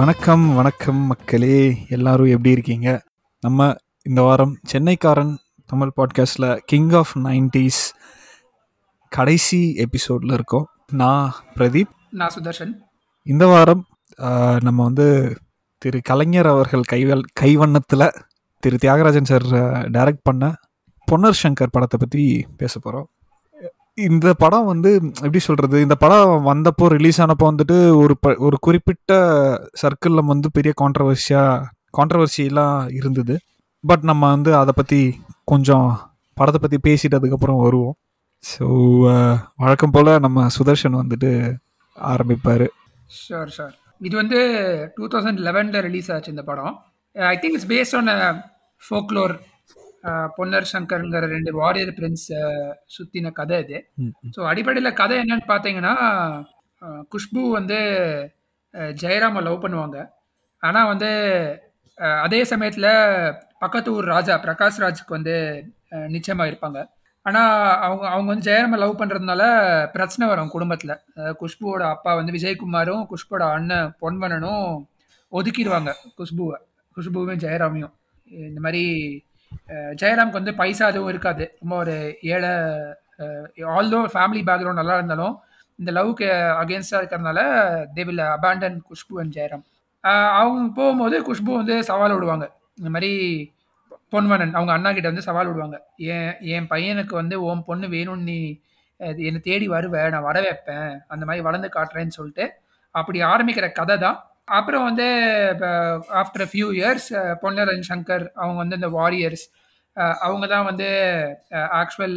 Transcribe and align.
வணக்கம் 0.00 0.54
வணக்கம் 0.54 0.96
மக்களே. 0.96 1.86
எல்லாரும் 1.88 2.26
எப்படி 2.26 2.50
இருக்கீங்க? 2.50 3.04
நம்ம 3.40 3.74
இந்த 4.02 4.22
வாரம் 4.22 4.58
சென்னைக்காரன் 4.72 5.36
தமிழ் 5.66 5.90
பாட்காஸ்டில் 5.96 6.56
கிங் 6.64 6.90
ஆஃப் 6.90 7.16
நைன்டிஸ் 7.16 7.82
கடைசி 9.08 9.74
எபிசோடில் 9.74 10.32
இருக்கோம். 10.32 10.68
நான் 10.92 11.34
பிரதீப். 11.54 11.90
நான் 12.10 12.30
சுதர்ஷன். 12.40 12.72
இந்த 13.22 13.46
வாரம் 13.46 13.84
நம்ம 14.60 14.82
வந்து 14.82 15.36
திரு 15.78 16.00
கலைஞர் 16.02 16.46
அவர்கள் 16.46 16.82
கைவல் 16.82 17.24
கைவண்ணத்தில் 17.40 18.10
திரு 18.58 18.78
தியாகராஜன் 18.82 19.30
சார் 19.32 19.46
டைரக்ட் 19.90 20.22
பண்ண 20.22 20.54
பொன்னர் 21.12 21.40
சங்கர் 21.42 21.74
படத்தை 21.76 21.98
பற்றி 21.98 22.46
பேச 22.56 22.78
போகிறோம் 22.78 23.08
இந்த 23.98 24.28
படம் 24.42 24.68
வந்து 24.72 24.90
எப்படி 25.24 25.40
சொல்கிறது 25.46 25.76
இந்த 25.86 25.96
படம் 26.02 26.46
வந்தப்போ 26.50 26.84
ரிலீஸ் 26.96 27.18
ஆனப்போ 27.24 27.46
வந்துட்டு 27.50 27.76
ஒரு 28.02 28.14
ப 28.24 28.34
ஒரு 28.46 28.56
குறிப்பிட்ட 28.60 29.12
சர்க்கிளில் 29.82 30.28
வந்து 30.32 30.48
பெரிய 30.56 30.72
கான்ட்ரவர்சியா 30.82 31.42
கான்ட்ரவர்சியெலாம் 31.98 32.78
இருந்தது. 32.98 33.34
பட் 33.84 34.04
நம்ம 34.10 34.22
வந்து 34.34 34.50
அதை 34.60 34.72
பற்றி 34.76 35.00
கொஞ்சம் 35.44 35.88
படத்தை 36.36 36.60
பற்றி 36.60 36.78
பேசிட்டு 36.88 37.18
அதுக்கப்புறம் 37.18 37.62
வருவோம். 37.66 37.96
ஸோ 38.44 38.66
வழக்கம் 39.62 39.94
போல் 39.96 40.12
நம்ம 40.26 40.46
சுதர்ஷன் 40.56 41.00
வந்துட்டு 41.02 41.30
ஆரம்பிப்பார். 41.96 42.66
ஷோர் 43.20 43.52
ஷோர் 43.56 43.74
இது 44.08 44.14
வந்து 44.22 44.40
டூ 44.96 45.06
தௌசண்ட் 45.14 45.40
லெவனில் 45.48 45.84
ரிலீஸ் 45.88 46.10
ஆச்சு 46.14 46.34
இந்த 46.34 46.44
படம். 46.50 46.74
I 47.16 47.36
think 47.42 47.56
it's 47.56 47.70
based 47.74 47.96
on 48.00 48.10
folklore 48.80 49.34
Ponnar 50.36 50.70
சங்கருங்கிற 50.70 51.24
ரெண்டு 51.32 51.50
வாரியர் 51.52 51.96
பிரின்ஸ் 51.96 52.28
சுற்றின 52.94 53.32
கதை 53.32 53.56
இது. 53.64 53.78
ஸோ 54.34 54.40
அடிப்படையில் 54.50 54.98
கதை 55.00 55.16
என்னன்னு 55.22 55.46
பார்த்தீங்கன்னா 55.48 55.94
குஷ்பு 57.12 57.42
வந்து 57.50 57.78
ஜெயராமை 58.98 59.40
லவ் 59.42 59.64
பண்ணுவாங்க. 59.64 59.98
ஆனால் 60.62 60.88
வந்து 60.88 61.10
அதே 62.20 62.40
சமயத்தில் 62.44 62.90
பக்கத்து 63.60 63.92
ஊர் 63.92 64.06
ராஜா 64.06 64.34
பிரகாஷ் 64.44 64.82
ராஜுக்கு 64.82 65.16
வந்து 65.16 65.34
அஹ், 65.92 66.08
நிச்சயமா 66.14 66.44
இருப்பாங்க. 66.50 66.78
ஆனால் 67.26 67.52
அவங்க 67.84 68.04
அவங்க 68.08 68.28
வந்து 68.30 68.46
ஜெயராமை 68.46 68.76
லவ் 68.78 69.00
பண்ணுறதுனால 69.00 69.42
பிரச்சனை 69.94 70.24
வரும் 70.28 70.52
குடும்பத்தில். 70.52 70.94
குஷ்புவோட 71.40 71.82
அப்பா 71.94 72.10
வந்து 72.14 72.34
விஜயகுமாரும் 72.36 73.02
குஷ்புவோட 73.10 73.44
அண்ணன் 73.56 73.90
பொன்வனனும் 74.02 74.68
ஒதுக்கிடுவாங்க 75.32 75.90
குஷ்புவை 76.18 76.56
குஷ்புவையும் 76.96 77.42
ஜெயராமையும். 77.44 77.92
இந்த 78.46 78.60
மாதிரி 78.60 78.82
ஜெயராம்க்கு 80.00 80.40
வந்து 80.40 80.54
பைசா 80.60 80.84
எதுவும் 80.92 81.12
இருக்காது. 81.12 81.44
ரொம்ப 81.62 81.74
ஒரு 81.82 81.94
ஏழை 82.34 82.52
ஆல்தோ 83.76 83.98
ஃபேமிலி 84.14 84.42
பேக்ரவுண்ட் 84.48 84.80
நல்லா 84.82 84.96
இருந்தாலும் 84.98 85.34
இந்த 85.78 85.90
லவ்க்கு 85.98 86.26
அகேன்ஸ்டாக 86.62 87.00
இருக்கிறதுனால 87.00 87.40
they 87.96 88.02
will 88.08 88.24
abandon 88.36 88.78
Khushbu 88.88 89.14
and 89.22 89.34
Jayaram 89.36 89.64
அவங்க 90.38 90.68
போகும்போது 90.78 91.16
குஷ்பு 91.28 91.52
வந்து 91.60 91.74
சவால் 91.90 92.14
விடுவாங்க. 92.16 92.46
இந்த 92.78 92.90
மாதிரி 92.94 93.12
பொன்வனன் 94.14 94.54
அவங்க 94.58 94.72
அண்ணா 94.76 94.90
கிட்ட 94.92 95.08
வந்து 95.12 95.26
சவால் 95.28 95.48
விடுவாங்க. 95.50 95.76
என் 96.14 96.32
என் 96.54 96.68
பையனுக்கு 96.72 97.14
வந்து 97.20 97.36
உன் 97.48 97.66
பொண்ணு 97.68 97.86
வேணும்னு 97.96 98.26
நீ 98.30 98.38
என்னை 99.28 99.40
தேடி 99.48 99.66
வருவேன் 99.74 100.10
நான் 100.14 100.26
வர 100.28 100.38
வைப்பேன் 100.46 100.90
அந்த 101.12 101.22
மாதிரி 101.28 101.44
வளர்ந்து 101.48 101.68
காட்டுறேன்னு 101.76 102.16
சொல்லிட்டு 102.18 102.44
அப்படி 102.94 103.18
ஆரம்பிக்கிற 103.32 103.66
கதை 103.80 103.96
தான் 104.04 104.18
அப்புறம் 104.58 104.84
வந்து 104.88 105.06
after 106.20 106.46
few 106.50 106.68
years 106.78 107.08
Ponnar 107.42 107.84
Shankar 107.90 108.24
அவங்க 108.40 108.58
வந்து 108.62 108.78
இந்த 108.80 108.90
வாரியர்ஸ் 108.98 109.44
அவங்க 110.26 110.44
தான் 110.52 110.66
வந்து 110.70 110.88
actual 111.80 112.16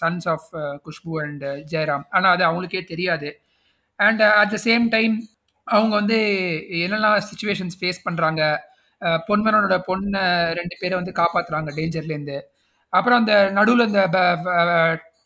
sons 0.00 0.26
of 0.34 0.48
Khushbu 0.84 1.12
and 1.24 1.44
Jayaram. 1.72 2.04
ஆனால் 2.16 2.32
அது 2.34 2.44
அவங்களுக்கே 2.48 2.82
தெரியாது. 2.92 3.28
And 3.98 4.22
at 4.40 4.52
the 4.54 4.58
same 4.68 4.84
time 4.96 5.14
அவங்க 5.68 5.92
வந்து 6.00 6.18
என்னெல்லாம் 6.84 7.16
சுச்சுவேஷன்ஸ் 7.30 7.78
ஃபேஸ் 7.80 8.04
பண்ணுறாங்க 8.06 8.42
பொன்மனோட 9.28 9.76
பொண்ணை 9.88 10.22
ரெண்டு 10.58 10.74
பேரை 10.80 10.94
வந்து 11.00 11.12
காப்பாற்றுறாங்க 11.20 11.70
டேஞ்சர்லேருந்து 11.78 12.38
அப்புறம் 12.92 13.20
அந்த 13.22 13.34
நடுவில் 13.58 13.88
இந்த 13.90 14.02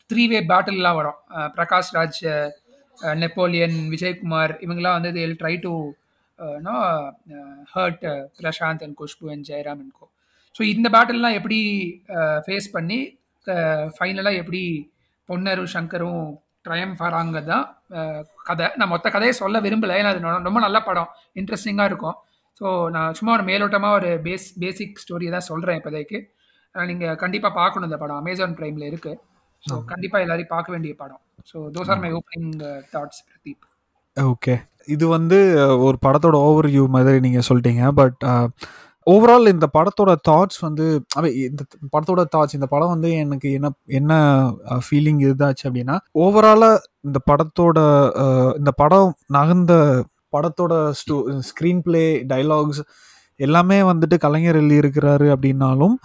த்ரீ 0.09 0.23
வே 0.31 0.39
பேட்டில்லாம் 0.51 0.97
வரும். 0.99 1.19
பிரகாஷ் 1.55 1.93
ராஜ் 1.97 2.19
நெப்போலியன் 3.21 3.77
விஜயகுமார் 3.93 4.53
இவங்கெல்லாம் 4.65 4.97
வந்து 4.97 5.23
try 5.41 5.55
to 5.65 5.71
no 6.67 6.75
hurt 7.73 8.05
Prashanth 8.39 8.83
and 8.85 8.97
Khushbu 9.01 9.27
and 9.33 9.47
Jayaram 9.49 9.81
and 9.83 9.93
go. 9.99 10.05
So 10.55 10.61
இந்த 10.73 10.87
பேட்டில்லாம் 10.95 11.37
எப்படி 11.39 11.59
ஃபேஸ் 12.45 12.67
பண்ணி 12.75 12.99
ஃபைனலாக 13.97 14.41
எப்படி 14.41 14.63
பொன்னரும் 15.29 15.73
சங்கரும் 15.75 16.25
ட்ரயம் 16.65 16.93
வராங்க 17.01 17.39
தான் 17.49 17.65
கதை. 18.47 18.67
நான் 18.79 18.91
மொத்த 18.93 19.07
கதையை 19.15 19.33
சொல்ல 19.41 19.59
விரும்பலை. 19.65 19.95
ஏன்னா 20.01 20.11
அது 20.13 20.47
ரொம்ப 20.49 20.61
நல்ல 20.65 20.77
படம். 20.87 21.09
இன்ட்ரெஸ்டிங்காக 21.41 21.89
இருக்கும். 21.91 22.17
ஸோ 22.59 22.67
நான் 22.95 23.15
சும்மா 23.19 23.31
ஒரு 23.37 23.45
மேலோட்டமாக 23.51 23.97
ஒரு 23.99 24.09
பேஸ் 24.27 24.47
பேசிக் 24.63 25.01
ஸ்டோரியை 25.03 25.31
தான் 25.35 25.49
சொல்கிறேன் 25.51 25.79
இப்போதைக்கு. 25.79 26.19
நீங்கள் 26.75 27.19
கண்டிப்பாக 27.23 27.53
பார்க்கணும் 27.61 27.87
இந்த 27.89 27.99
படம். 28.03 28.19
அமேசான் 28.23 28.57
ப்ரைமில் 28.59 28.89
இருக்குது 28.91 29.19
ஸோ 29.63 29.75
கண்டிப்பாக 29.91 30.25
எல்லாரையும் 30.25 30.53
பார்க்க 30.55 30.75
வேண்டிய 30.75 30.93
படம். 31.03 31.21
So 31.51 31.57
those 31.75 31.91
are 31.93 32.01
my 32.05 32.11
opening 32.19 32.51
thoughts 32.93 33.23
Pradeep. 33.29 33.65
Okay 34.17 34.55
இது 34.85 35.07
வந்து 35.07 35.37
ஒரு 35.85 35.97
படத்தோட 36.05 36.35
ஓவர் 36.47 36.65
வியூ 36.65 36.83
மாதிரி 36.87 37.19
நீங்கள் 37.19 37.47
சொல்லிட்டீங்க. 37.49 37.85
பட் 37.91 38.19
ஓவரால் 39.07 39.51
இந்த 39.53 39.67
படத்தோட 39.73 40.11
தாட்ஸ் 40.29 40.59
வந்து 40.59 40.85
இந்த 41.49 41.63
படத்தோட 41.93 42.21
தாட்ஸ் 42.35 42.53
இந்த 42.53 42.65
படம் 42.65 42.89
வந்து 42.89 43.09
எனக்கு 43.13 43.51
என்ன 43.51 43.69
என்ன 43.85 44.13
ஃபீலிங் 44.87 45.19
இதாச்சு 45.25 45.65
அப்படின்னா 45.69 45.95
ஓவராலாக 46.19 46.83
இந்த 47.01 47.19
படத்தோட 47.31 47.77
இந்த 48.57 48.71
படம் 48.71 49.11
நகர்ந்த 49.27 49.73
படத்தோட 50.37 50.73
ஸ்டோ 50.91 51.17
ஸ்க்ரீன் 51.49 51.79
பிளே 51.79 52.23
டைலாக்ஸ் 52.27 52.81
எல்லாமே 53.35 53.81
வந்துட்டு 53.81 54.17
கலைஞர் 54.17 54.55
எழுதி 54.55 54.81
இருக்கிறாரு 54.81 55.27
அப்படின்னாலும் 55.35 55.95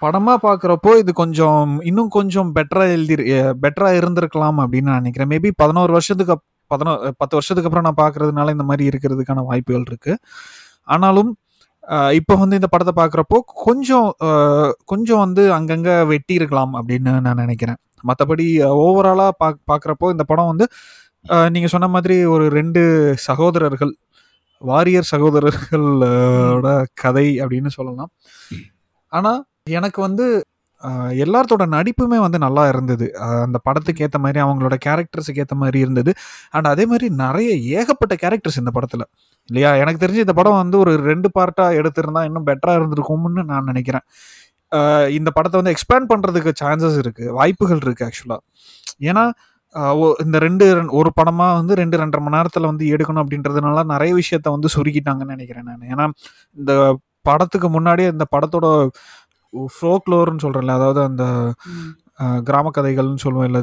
படமாக 0.00 0.38
பார்க்குறப்போ 0.46 0.90
இது 0.98 1.12
கொஞ்சம் 1.12 1.80
இன்னும் 1.82 2.08
கொஞ்சம் 2.08 2.50
பெட்டராக 2.54 2.90
எழுதி 2.90 3.14
பெட்டராக 3.62 4.00
இருந்திருக்கலாம் 4.00 4.58
அப்படின்னு 4.64 4.90
நான் 4.90 5.00
நினைக்கிறேன். 5.00 5.30
மேபி 5.30 5.50
பதினோரு 5.56 5.92
வருஷத்துக்கு 5.92 6.36
பதினோ 6.74 6.92
பத்து 7.20 7.36
வருஷத்துக்கு 7.38 7.70
அப்புறம் 7.70 7.88
நான் 7.88 8.02
பார்க்கறதுனால 8.04 8.54
இந்த 8.56 8.66
மாதிரி 8.70 8.84
இருக்கிறதுக்கான 8.90 9.44
வாய்ப்புகள் 9.50 9.88
இருக்கு. 9.90 10.14
ஆனாலும் 10.94 11.32
இப்போ 12.18 12.34
வந்து 12.42 12.58
இந்த 12.60 12.68
படத்தை 12.72 12.92
பார்க்குறப்போ 13.00 13.38
கொஞ்சம் 13.64 14.10
கொஞ்சம் 14.92 15.22
வந்து 15.24 15.42
அங்கங்கே 15.56 15.96
வெட்டி 16.12 16.34
இருக்கலாம் 16.40 16.72
அப்படின்னு 16.80 17.12
நான் 17.26 17.42
நினைக்கிறேன். 17.44 17.78
மற்றபடி 18.08 18.46
ஓவராலாக 18.84 19.32
பா 19.42 19.48
பார்க்குறப்போ 19.70 20.06
இந்த 20.14 20.24
படம் 20.30 20.50
வந்து 20.52 20.66
நீங்கள் 21.54 21.72
சொன்ன 21.74 21.88
மாதிரி 21.96 22.16
ஒரு 22.34 22.46
ரெண்டு 22.58 22.80
சகோதரர்கள் 23.28 23.92
வாரியர் 24.62 25.10
சகோதரர்களோட 25.12 26.68
கதை 27.02 27.26
அப்படின்னு 27.42 27.70
சொல்லலாம். 27.78 28.10
ஆனால் 29.12 29.40
எனக்கு 29.78 30.00
வந்து 30.06 30.26
எல்லாத்தோட 31.24 31.64
நடிப்புமே 31.76 32.18
வந்து 32.24 32.38
நல்லா 32.46 32.64
இருந்தது. 32.72 33.06
அந்த 33.46 33.58
படத்துக்கு 33.68 34.04
ஏற்ற 34.06 34.18
மாதிரி 34.24 34.40
அவங்களோட 34.46 34.76
கேரக்டர்ஸுக்கு 34.86 35.42
ஏற்ற 35.44 35.56
மாதிரி 35.62 35.78
இருந்தது. 35.84 36.12
அண்ட் 36.56 36.68
அதே 36.72 36.86
மாதிரி 36.92 37.08
நிறைய 37.22 37.50
ஏகப்பட்ட 37.80 38.16
கேரக்டர்ஸ் 38.24 38.60
இந்த 38.62 38.72
படத்தில். 38.78 39.06
இல்லையா? 39.50 39.70
எனக்கு 39.82 40.02
தெரிஞ்சு 40.04 40.24
இந்த 40.26 40.36
படம் 40.40 40.60
வந்து 40.62 40.78
ஒரு 40.84 40.94
ரெண்டு 41.10 41.30
பார்ட்டாக 41.38 41.78
எடுத்திருந்தா 41.80 42.22
இன்னும் 42.30 42.46
பெட்டராக 42.50 42.80
இருந்திருக்கும்னு 42.80 43.44
நான் 43.52 43.68
நினைக்கிறேன். 43.72 44.06
இந்த 45.18 45.30
படத்தை 45.36 45.56
வந்து 45.60 45.72
எக்ஸ்பேண்ட் 45.74 46.10
பண்ணுறதுக்கு 46.12 46.52
சான்சஸ் 46.62 46.96
இருக்குது 47.02 47.34
வாய்ப்புகள் 47.38 47.82
இருக்குது 47.86 48.06
ஆக்சுவலாக 48.08 48.40
ஏன்னா 49.10 49.24
இந்த 50.24 50.36
ரெண்டு 50.46 50.64
ஒரு 50.98 51.10
படமாக 51.18 51.54
வந்து 51.58 51.74
ரெண்டு 51.80 51.96
ரெண்டரை 52.00 52.20
மணி 52.24 52.36
நேரத்தில் 52.36 52.68
வந்து 52.70 52.84
எடுக்கணும் 52.94 53.22
அப்படின்றதுனால 53.22 53.82
நிறைய 53.92 54.12
விஷயத்த 54.20 54.48
வந்து 54.56 54.68
சுருக்கிட்டாங்கன்னு 54.74 55.34
நினைக்கிறேன் 55.36 55.68
நான். 55.70 55.88
ஏன்னா 55.92 56.04
இந்த 56.60 56.72
படத்துக்கு 57.28 57.68
முன்னாடியே 57.76 58.08
இந்த 58.14 58.24
படத்தோட 58.34 58.66
ஃப்ளோக்ளோர்னு 59.72 60.44
சொல்கிறேன்ல 60.44 60.76
அதாவது 60.78 61.00
அந்த 61.04 61.24
கிராம 62.46 62.70
கதைகள்னு 62.74 63.22
சொல்லுவோம் 63.22 63.48
இல்லை 63.48 63.60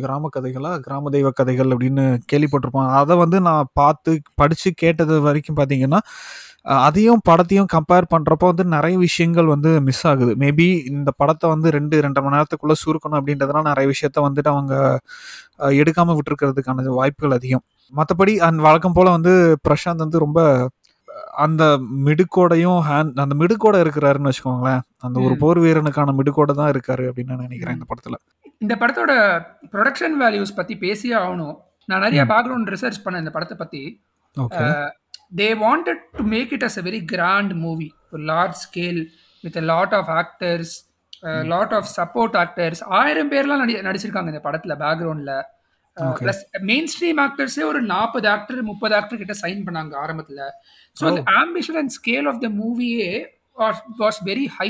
கிராம 0.00 0.28
கதைகளா 0.36 0.72
கிராம 0.84 1.10
தெய்வ 1.10 1.30
கதைகள் 1.32 1.72
அப்படின்னு 1.74 2.04
கேள்விப்பட்டிருப்போம். 2.32 2.90
அதை 3.00 3.14
வந்து 3.22 3.38
நான் 3.46 3.70
பார்த்து 3.74 4.12
படித்து 4.34 4.70
கேட்டது 4.82 5.16
வரைக்கும் 5.26 5.58
பார்த்தீங்கன்னா 5.58 6.00
அதையும் 6.80 7.20
படத்தையும் 7.28 7.68
கம்பேர் 7.72 8.08
பண்ணுறப்போ 8.12 8.46
வந்து 8.50 8.64
நிறைய 8.72 8.96
விஷயங்கள் 9.04 9.48
வந்து 9.52 9.70
மிஸ் 9.86 10.02
ஆகுது. 10.06 10.32
மேபி 10.40 10.66
இந்த 10.90 11.10
படத்தை 11.20 11.46
வந்து 11.52 11.68
ரெண்டு 11.76 11.96
ரெண்டரை 12.04 12.22
மணி 12.24 12.36
நேரத்துக்குள்ளே 12.36 12.76
சுருக்கணும் 12.82 13.18
அப்படின்றதுனால 13.20 13.64
நிறைய 13.70 13.86
விஷயத்த 13.92 14.18
வந்துட்டு 14.26 14.50
அவங்க 14.54 14.74
அஹ், 15.60 15.74
எடுக்காம 15.80 16.16
விட்டுருக்கிறதுக்கான 16.16 16.66
வாய்ப்புகள் 16.98 17.36
அதிகம். 17.38 17.64
மற்றபடி 17.92 18.34
அந்த 18.46 18.60
வழக்கம் 18.64 18.92
போல் 18.92 19.14
வந்து 19.14 19.32
பிரசாந்த் 19.64 20.04
வந்து 20.04 20.18
ரொம்ப 20.18 20.40
அந்த 21.44 21.64
மிடுக்கோடையும் 22.06 22.80
ஹேண்ட் 22.88 23.20
அந்த 23.24 23.34
மிடுக்கோட 23.40 23.76
இருக்கிறாருன்னு 23.84 24.30
வச்சுக்கோங்களேன். 24.30 24.82
அந்த 24.98 25.20
ஒரு. 25.20 25.34
போர் 25.36 25.58
வீரனுக்கான 25.58 26.14
மிடுக்கோட 26.20 26.52
தான் 26.60 26.70
இருக்காரு 26.72 27.04
அப்படின்னு 27.08 27.32
நான் 27.32 27.46
நினைக்கிறேன் 27.46 27.76
இந்த 27.78 27.86
படத்துல. 27.90 28.16
இந்த 28.58 28.74
படத்தோட 28.80 29.12
ப்ரொடக்ஷன் 29.72 30.16
வேல்யூஸ் 30.20 30.56
பற்றி 30.56 30.76
பேசியே 30.84 31.14
ஆகணும். 31.14 31.56
நான் 31.84 32.00
நிறைய. 32.00 32.24
பேக்ரவுண்ட் 32.24 32.72
ரிசர்ச் 32.74 33.02
பண்ணேன் 33.04 33.22
இந்த 33.24 33.30
படத்தை 33.30 33.82
okay. 34.36 34.64
They 35.36 35.48
wanted 35.64 36.02
to 36.16 36.24
make 36.34 36.52
it 36.52 36.64
as 36.64 36.78
a 36.78 36.82
very 36.82 37.04
grand 37.04 37.52
movie 37.64 37.88
ஒரு 38.12 38.22
large 38.22 38.58
scale 38.64 39.00
with 39.44 39.58
lot 39.72 39.94
of 39.94 40.10
actors 40.20 40.74
lot 41.44 41.74
of 41.78 41.88
support 41.96 42.36
actors 42.42 42.82
ஆயிரம் 42.98 43.30
பேர்லாம் 43.32 43.62
நடி 43.62 43.74
நடிச்சிருக்காங்க 43.74 44.30
இந்த 44.32 44.40
படத்தில் 44.40 44.80
பேக்ரவுண்டில். 44.82 45.36
ப்ளஸ் 46.20 46.42
மெயின் 46.70 46.88
ஸ்ட்ரீம் 46.92 47.20
ஆக்டர்ஸே 47.24 47.64
ஒரு 47.70 47.80
நாற்பது 47.92 48.28
ஆக்டர் 48.34 48.60
முப்பது 48.70 48.94
ஆக்டர் 48.98 49.20
கிட்ட 49.22 49.34
சைன் 49.42 49.64
பண்ணாங்க 49.66 49.94
ஆரம்பத்தில். 50.04 50.44
ஸோ 50.96 51.04
அந்த 51.10 51.22
ambition 51.42 51.78
and 51.82 51.94
scale 51.98 52.28
of 52.32 52.42
the 52.44 52.50
மூவியே 52.60 53.10
was 54.02 54.20
very 54.30 54.46
high 54.58 54.68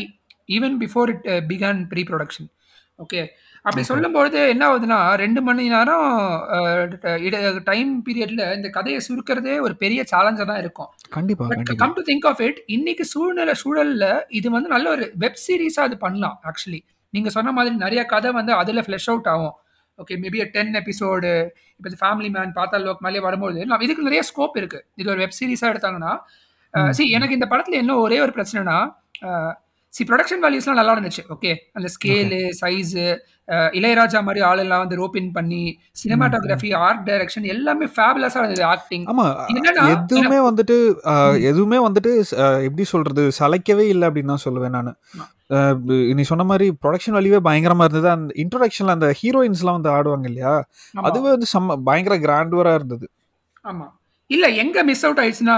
even 0.56 0.78
before 0.84 1.10
it 1.14 1.26
began 1.52 1.82
pre 1.92 2.04
production 2.10 2.48
okay 2.98 3.20
அப்படி 3.64 3.82
சொல்லும்பொழுது 3.88 4.40
என்ன 4.52 4.62
ஆகுதுன்னா 4.68 4.98
ரெண்டு 5.22 5.40
மணி 5.48 5.64
நேரம் 5.68 6.06
டைம் 7.64 7.90
பீரியட்ல 8.06 8.42
இந்த 8.58 8.68
கதையை 8.76 9.00
சுருக்கிறதே 9.06 9.54
ஒரு 9.66 9.74
பெரிய 9.82 10.00
சேலஞ்சாக 10.12 10.46
தான் 10.50 10.60
இருக்கும். 10.62 10.90
கண்டிப்பா 11.16 11.46
come 11.82 11.96
to 11.98 12.04
think 12.10 12.26
of 12.30 12.42
it 12.48 12.60
இன்னைக்கு 12.76 13.04
சூழ்நிலை 13.12 13.54
சூழல்ல 13.62 14.06
இது 14.38 14.50
வந்து 14.56 14.68
நல்ல 14.74 14.88
ஒரு 14.90 15.06
வெப் 15.24 15.40
சீரிஸா 15.44 15.84
அது 15.88 15.98
பண்ணலாம் 16.04 16.36
ஆக்சுவலி 16.50 16.80
நீங்க 17.14 17.30
சொன்ன 17.36 17.52
மாதிரி 17.52 17.74
நிறைய 17.84 18.02
கதை 18.06 18.30
வந்து 18.30 18.54
அதுல 18.54 18.82
ஃபிளஷ் 18.86 19.10
அவுட் 19.12 19.28
ஆகும். 19.34 19.54
ஓகே 19.98 20.16
மேபி 20.18 20.50
டென் 20.50 20.74
எபிசோடு 20.74 21.30
இப்போ 21.76 22.06
ஃபேமிலி 22.06 22.30
மேன் 22.30 22.52
பார்த்தா 22.54 22.80
லோக் 22.80 23.00
மேலே 23.00 23.20
வரும்போது 23.20 23.66
நான் 23.66 23.80
இதுக்கு 23.80 24.02
நிறைய 24.02 24.22
ஸ்கோப் 24.22 24.56
இருக்கு. 24.56 24.84
இது 24.94 25.10
ஒரு 25.10 25.18
வெப் 25.18 25.38
சீரிஸா 25.40 25.68
எடுத்தாங்கன்னா 25.72 26.12
சி 26.90 27.10
எனக்கு 27.10 27.34
இந்த 27.34 27.46
படத்துல 27.50 27.72
என்ன 27.72 27.96
ஒரே 27.96 28.20
ஒரு 28.20 28.32
பிரச்சனைனா 28.36 28.78
சி 29.94 30.02
ப்ரொடக்ஷன் 30.08 30.42
வேல்யூஸ்லாம் 30.44 30.80
நல்லா 30.80 30.94
இருந்துச்சு. 30.96 31.22
ஓகே 31.34 31.50
அந்த 31.76 31.88
ஸ்கேலு 31.94 32.40
சைஸு 32.60 33.04
இளையராஜா 33.78 34.18
மாதிரி 34.24 34.40
ஆளெல்லாம் 34.48 34.82
வந்து 34.82 34.98
ரோப்பின் 35.00 35.30
பண்ணி 35.36 35.60
சினிமாட்டோகிராஃபி 36.00 36.70
ஆர்ட் 36.86 37.02
டைரக்ஷன் 37.06 37.46
எல்லாமே 37.54 37.86
ஃபேபுலஸாக 37.94 38.42
இருந்தது 38.42 38.64
ஆக்டிங் 38.72 39.04
ஆமா 39.12 39.26
எதுவுமே 39.94 40.38
வந்துட்டு 40.48 40.76
எதுவுமே 41.50 41.78
வந்துட்டு 41.86 42.12
எப்படி 42.68 42.86
சொல்றது 42.92 43.24
சளைக்கவே 43.38 43.86
இல்லை 43.94 44.08
அப்படின்னு 44.08 44.32
தான் 44.34 44.44
சொல்லுவேன் 44.46 44.76
நான். 44.78 44.92
நீ 46.18 46.24
சொன்ன 46.30 46.46
மாதிரி 46.50 46.66
ப்ரொடக்ஷன் 46.82 47.16
வேல்யூவே 47.16 47.40
பயங்கரமா 47.48 47.84
இருந்தது. 47.86 48.08
அந்த 48.16 48.34
இன்ட்ரோடக்ஷன்ல 48.44 48.96
அந்த 48.98 49.10
ஹீரோயின்ஸ்லாம் 49.20 49.78
வந்து 49.78 49.94
ஆடுவாங்க 49.96 50.28
இல்லையா. 50.32 50.54
அதுவே 51.08 51.30
வந்து 51.36 51.48
செம்ம 51.54 51.78
பயங்கர 51.88 52.16
கிராண்டுவரா 52.26 52.74
இருந்தது. 52.80 53.06
ஆமா. 53.64 53.86
இல்ல 54.30 54.46
எங்க 54.62 54.78
மிஸ் 54.88 55.04
அவுட் 55.06 55.20
ஆயிடுச்சுன்னா 55.22 55.56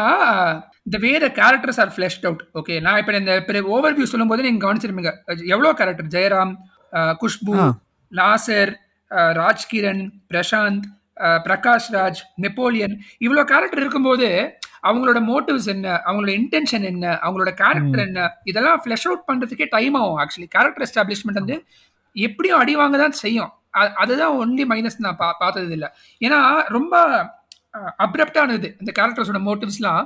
இந்த 0.87 0.99
வேற 1.01 1.25
characters 1.39 1.81
are 1.83 1.93
flushed 1.95 2.25
out 2.27 2.43
okay 2.55 2.75
நான் 2.81 2.99
இப்ப 3.01 3.17
இந்த 3.19 3.35
ஓவர் 3.75 3.97
வியூ 3.97 4.07
சொல்லும்போது 4.07 4.45
நீங்க 4.47 4.61
கவனிச்சிருப்பீங்க. 4.65 5.13
எவ்வளவு 5.49 5.73
character 5.75 6.09
Jayaram 6.15 6.55
Khushbu. 7.21 7.55
Nasser 8.13 8.73
ah, 9.11 9.35
Rajkiran 9.39 10.03
Prashanth 10.31 10.87
Prakash 11.45 11.89
Raj 11.95 12.21
Napoleon. 12.45 12.95
இவ்வளோ 13.21 13.43
கேரக்டர் 13.45 13.83
இருக்கும்போது 13.83 14.29
அவங்களோட 14.85 15.19
மோட்டிவ்ஸ் 15.25 15.69
என்ன? 15.69 15.87
அவங்களோட 16.07 16.33
இன்டென்ஷன் 16.39 16.87
என்ன? 16.91 17.05
அவங்களோட 17.25 17.51
கேரக்டர் 17.59 18.03
என்ன? 18.07 18.21
இதெல்லாம் 18.45 18.81
ஃபிளஷ் 18.83 19.07
அவுட் 19.09 19.27
பண்றதுக்கே 19.29 19.67
டைம் 19.73 19.97
ஆகும் 19.97 20.19
ஆக்சுவலி 20.19 20.49
கேரக்டர் 20.49 20.85
எஸ்டாப்ளிஷ்மெண்ட் 20.87 21.41
வந்து 21.43 21.57
எப்படியும் 22.17 22.61
அடி 22.61 22.75
வாங்க 22.77 22.97
தான் 22.99 23.17
செய்யும். 23.21 23.51
அதுதான் 24.03 24.33
ஒன்லி 24.41 24.65
மைனஸ் 24.71 24.97
நான் 25.01 25.19
பா 25.19 25.29
பார்த்தது 25.41 25.75
இல்லை 25.77 25.89
ஏன்னா 26.21 26.39
ரொம்ப 26.69 26.95
அப்ரப்டானது 28.05 28.69
இந்த 28.81 28.91
கேரக்டர்ஸோட 28.97 29.41
மோட்டிவ்ஸ்லாம் 29.45 30.05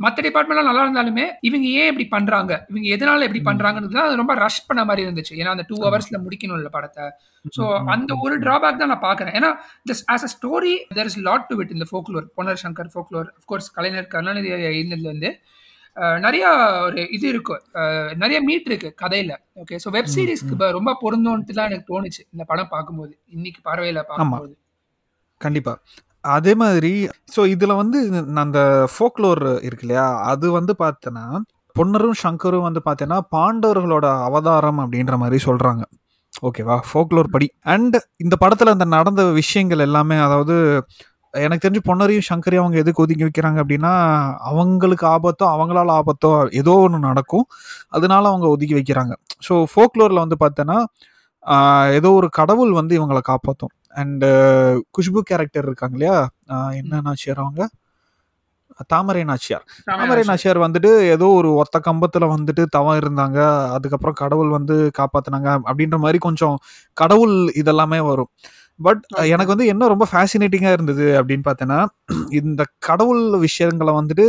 மற்ற 0.00 0.18
டிபார்ட்மெண்ட்லாம் 0.24 0.68
நல்லா 0.68 0.84
இருந்தாலுமே 0.84 1.24
இவங்க 1.48 1.66
ஏன் 1.76 1.90
இப்படி 1.90 2.06
பண்றாங்க? 2.08 2.52
இவங்க 2.70 2.86
எதனால 2.94 3.26
இப்படி 3.26 3.42
பண்றாங்கன்னு 3.46 3.90
தான் 3.92 4.20
ரொம்ப 4.20 4.34
ரஷ் 4.40 4.66
பண்ண 4.68 4.82
மாதிரி 4.84 5.04
இருந்துச்சு. 5.04 5.34
ஏன்னா 5.40 5.52
அந்த 5.52 5.64
டூ 5.68 5.76
ஹவர்ஸ்ல 5.84 6.18
முடிக்கணும்ல 6.24 6.70
படத்தை. 6.72 7.04
ஸோ 7.52 7.64
அந்த 7.94 8.12
ஒரு 8.24 8.36
டிராபேக் 8.42 8.80
தான் 8.80 8.92
நான் 8.92 9.04
பார்க்குறேன். 9.04 9.36
ஏன்னா 9.38 9.50
this 9.86 10.02
as 10.12 10.26
a 10.26 10.32
story 10.34 10.74
there 10.96 11.10
is 11.10 11.18
lot 11.26 11.46
to 11.48 11.56
with 11.56 11.72
இந்த 11.72 11.86
folklore 11.90 12.26
Ponnar 12.36 12.60
Shankar 12.62 12.90
folklore 12.94 13.28
of course 13.34 13.68
Kalaignar 13.72 14.10
Karunanidhi 14.12 14.50
இருந்ததுல 14.72 15.10
இருந்து 15.10 15.30
அஹ், 15.96 16.18
நிறைய 16.20 16.44
ஒரு 16.84 17.02
இது 17.16 17.26
இருக்கு. 17.28 17.56
நிறைய 18.16 18.38
மீட் 18.42 18.68
இருக்கு 18.70 18.88
கதையில. 19.02 19.32
ஓகே 19.56 19.76
ஸோ 19.82 19.90
வெப் 19.92 20.10
சீரிஸ்க்கு 20.14 20.54
ரொம்ப 20.76 20.92
பொருந்தோன்ட்டு 21.02 21.56
தான் 21.58 21.68
எனக்கு 21.70 21.86
தோணுச்சு. 21.92 22.22
இந்த 22.32 22.44
படம் 22.44 22.72
பார்க்கும்போது. 22.72 23.12
இன்னைக்கு 23.30 23.60
பார்வையில 23.64 24.00
பார்க்கும்போது. 24.08 24.54
கண்டிப்பா. 25.40 25.74
அதே 26.24 26.52
மாதிரி 26.54 26.92
ஸோ 27.34 27.40
இதில் 27.52 27.78
வந்து 27.80 27.98
அந்த 28.44 28.60
ஃபோக்லோர் 28.94 29.42
இருக்கு 29.66 29.84
இல்லையா 29.86 30.06
அது 30.30 30.46
வந்து 30.50 30.72
பார்த்தோன்னா 30.80 31.24
பொன்னரும் 31.76 32.18
சங்கரும் 32.24 32.66
வந்து 32.68 32.80
பார்த்தீங்கன்னா 32.84 33.20
பாண்டவர்களோட 33.34 34.06
அவதாரம் 34.28 34.80
அப்படின்ற 34.82 35.14
மாதிரி 35.22 35.38
சொல்கிறாங்க 35.48 35.84
ஓகேவா? 36.42 36.76
ஃபோக்லோர் 36.88 37.28
படி. 37.34 37.46
அண்ட் 37.72 37.96
இந்த 38.20 38.34
படத்தில் 38.42 38.74
அந்த 38.74 38.86
நடந்த 38.94 39.22
விஷயங்கள் 39.38 39.82
எல்லாமே 39.86 40.16
அதாவது 40.26 40.54
எனக்கு 41.34 41.64
தெரிஞ்சு 41.64 41.82
பொன்னரையும் 41.88 42.26
சங்கரையும் 42.28 42.64
அவங்க 42.64 42.78
எதுக்கு 42.82 43.02
ஒதுக்கி 43.04 43.24
வைக்கிறாங்க 43.26 43.58
அப்படின்னா 43.62 43.92
அவங்களுக்கு 44.50 45.06
ஆபத்தோ 45.14 45.46
அவங்களால 45.54 45.94
ஆபத்தோ 46.00 46.30
ஏதோ 46.60 46.74
ஒன்று 46.84 47.00
நடக்கும். 47.08 47.46
அதனால 47.90 48.22
அவங்க 48.28 48.46
ஒதுக்கி 48.54 48.76
வைக்கிறாங்க. 48.78 49.14
ஸோ 49.48 49.54
ஃபோக்லோரில் 49.72 50.22
வந்து 50.24 50.38
பார்த்தோன்னா 50.44 50.78
ஏதோ 51.92 52.10
ஒரு 52.10 52.28
கடவுள் 52.30 52.72
வந்து 52.72 52.94
இவங்களை 52.98 53.20
காப்பாற்றும் 53.22 53.72
அண்டு 53.96 54.28
குஷ்பு 54.96 55.20
கேரக்டர் 55.20 55.64
இருக்காங்க 55.64 55.96
இல்லையா 55.98 56.18
என்ன 56.72 57.00
நாச்சியார் 57.00 57.38
அவங்க? 57.38 57.62
தாமரை 58.86 59.24
நாச்சியார். 59.24 59.64
தாமரை 59.84 60.22
நாச்சியார். 60.26 60.58
வந்துட்டு 60.58 60.90
ஏதோ 61.08 61.26
ஒரு 61.26 61.54
ஒத்த 61.54 61.80
கம்பத்துல 61.84 62.28
வந்துட்டு 62.34 62.64
தவம் 62.70 62.98
இருந்தாங்க. 62.98 63.38
அதுக்கப்புறம் 63.72 64.14
கடவுள் 64.14 64.48
வந்து 64.48 64.90
காப்பாத்துனாங்க 64.98 65.50
அப்படின்ற 65.66 65.98
மாதிரி 65.98 66.18
கொஞ்சம் 66.18 66.56
கடவுள் 66.96 67.36
இதெல்லாமே 67.62 68.00
வரும். 68.06 68.30
பட். 68.80 69.02
எனக்கு 69.24 69.46
வந்து 69.46 69.66
என்ன 69.66 69.88
ரொம்ப 69.88 70.06
ஃபேசினேட்டிங்கா 70.12 70.72
இருந்தது 70.72 71.22
அப்படின்னு 71.22 71.44
பார்த்தேன்னா 71.50 71.80
இந்த 72.30 72.64
கடவுள் 72.78 73.38
விஷயங்களை 73.38 73.94
வந்துட்டு 73.94 74.26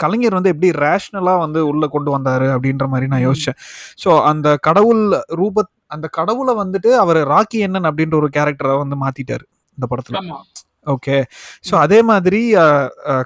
கலைஞர் 0.00 0.36
வந்து 0.36 0.52
எப்படி 0.52 0.70
ரேஷ்னலா 0.80 1.34
வந்து 1.38 1.60
உள்ள 1.66 1.84
கொண்டு 1.88 2.10
வந்தாரு 2.14 2.46
அப்படின்ற 2.54 2.86
மாதிரி 2.88 3.08
நான் 3.08 3.22
ம். 3.22 3.26
யோசிச்சேன். 3.28 3.58
ஸோ 4.02 4.10
அந்த 4.24 4.48
கடவுள் 4.60 5.02
ரூப 5.38 5.64
அந்த 5.88 6.06
கடவுளை 6.12 6.54
வந்துட்டு 6.56 6.90
அவர் 6.98 7.20
ராக்கி 7.30 7.60
என்னன் 7.60 7.88
அப்படின்ற 7.88 8.16
ஒரு 8.18 8.30
கேரக்டரை 8.34 8.76
வந்து 8.78 8.98
மாத்திட்டாரு 9.00 9.44
இந்த 9.78 9.86
படத்துல. 9.90 10.18
ஓகே 10.86 11.16
ஸோ 11.64 11.74
அதே 11.76 11.98
மாதிரி 12.02 12.38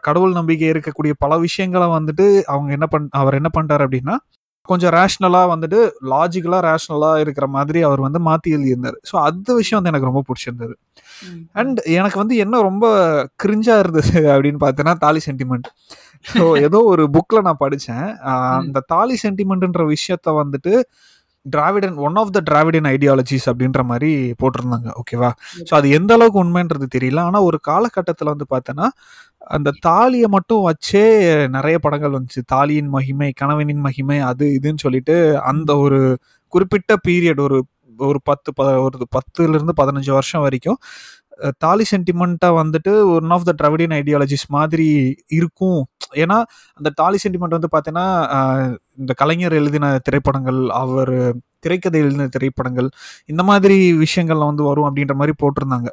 கடவுள் 0.03 0.33
நம்பிக்கை 0.33 0.69
இருக்கக்கூடிய 0.71 1.13
பல 1.19 1.37
விஷயங்களை 1.39 1.89
வந்துட்டு 1.93 2.25
அவங்க 2.47 2.71
என்ன 2.73 2.87
பண் 2.87 3.07
அவர் 3.21 3.39
என்ன 3.41 3.51
பண்ணிட்டார் 3.55 3.85
அப்படின்னா 3.87 4.17
கொஞ்சம் 4.69 4.93
ரேஷ்னலாக 4.97 5.49
வந்துட்டு 5.53 5.81
லாஜிக்கலாக 6.13 6.63
ரேஷ்னலாக 6.69 7.23
இருக்கிற 7.25 7.47
மாதிரி 7.57 7.81
அவர் 7.89 8.01
வந்து 8.07 8.21
மாற்றி 8.29 8.51
எழுதியிருந்தார். 8.57 8.99
ஸோ 9.11 9.15
அந்த 9.29 9.49
விஷயம் 9.61 9.79
வந்து 9.79 9.93
எனக்கு 9.93 10.11
ரொம்ப 10.11 10.23
பிடிச்சிருந்தது. 10.29 10.75
அண்ட் 11.61 11.79
எனக்கு 11.99 12.19
வந்து 12.23 12.37
என்ன 12.45 12.61
ரொம்ப 12.69 12.87
கிரிஞ்சா 13.43 13.75
இருந்தது 13.83 14.15
அப்படின்னு 14.35 14.61
பார்த்தேன்னா 14.65 14.95
தாலி 15.05 15.21
சென்டிமெண்ட் 15.29 15.69
ஸோ 16.27 16.45
ஏதோ 16.67 16.79
ஒரு 16.93 17.05
புக்கில் 17.17 17.47
நான் 17.49 17.63
படித்தேன் 17.65 18.07
அந்த 18.61 18.83
தாலி 18.93 19.17
சென்டிமெண்ட்ன்ற 19.25 19.85
விஷயத்த 19.95 20.37
வந்துட்டு 20.43 20.73
Dravidian 21.47 21.97
one 22.07 22.19
of 22.21 22.35
the 22.37 22.41
Dravidian 22.49 22.87
ideologies 22.93 23.47
அப்படின்ற 23.51 23.81
மாதிரி 23.91 24.11
போட்டிருந்தாங்க. 24.43 24.89
ஓகேவா 25.01 25.31
ஸோ 25.69 25.73
அது 25.79 25.89
எந்த 25.99 26.11
அளவுக்கு 26.17 26.43
உண்மைன்றது 26.45 26.87
தெரியல. 26.97 27.21
ஆனால் 27.29 27.47
ஒரு 27.49 27.59
காலகட்டத்தில் 27.69 28.33
வந்து 28.33 28.47
பார்த்தோன்னா 28.55 28.87
அந்த 29.51 29.71
தாலியை 29.81 30.29
மட்டும் 30.29 30.63
வச்சே 30.69 31.05
நிறைய 31.49 31.77
படங்கள் 31.79 32.17
வந்துச்சு. 32.17 32.41
தாலியின் 32.53 32.91
மகிமை 32.97 33.31
கணவனின் 33.33 33.83
மகிமை 33.87 34.19
அது 34.21 34.47
இதுன்னு 34.59 34.85
சொல்லிட்டு 34.87 35.17
அந்த 35.43 35.71
ஒரு 35.77 36.01
குறிப்பிட்ட 36.53 36.93
பீரியட் 37.09 37.43
ஒரு 37.47 37.59
ஒரு 37.99 38.19
பத்து 38.25 38.51
ப 38.55 38.63
ஒரு 38.85 39.07
பத்துலேருந்து 39.17 39.75
பதினஞ்சு 39.81 40.11
வருஷம் 40.11 40.45
வரைக்கும் 40.47 40.79
தாலி 41.59 41.85
சென்டிமெண்ட்டாக 41.91 42.55
வந்துட்டு 42.61 42.93
one 43.17 43.33
of 43.37 43.47
the 43.49 43.53
Dravidian 43.61 43.95
ideologies 44.01 44.47
மாதிரி 44.49 44.89
இருக்கும். 45.39 45.81
ஏன்னா 46.15 46.39
அந்த 46.79 46.91
தாலி 46.95 47.19
சென்டிமெண்ட் 47.25 47.57
வந்து 47.59 47.71
பார்த்தீங்கன்னா 47.75 48.07
இந்த 48.99 49.13
கலைஞர் 49.23 49.57
எழுதின 49.61 49.87
திரைப்படங்கள் 50.09 50.61
அவர் 50.83 51.15
திரைக்கதை 51.61 52.01
எழுதின 52.05 52.29
திரைப்படங்கள் 52.29 52.89
இந்த 53.27 53.43
மாதிரி 53.43 53.79
விஷயங்கள்லாம் 54.05 54.53
வந்து 54.53 54.69
வரும் 54.71 54.89
அப்படின்ற 54.89 55.15
மாதிரி 55.21 55.35
போட்டிருந்தாங்க. 55.43 55.91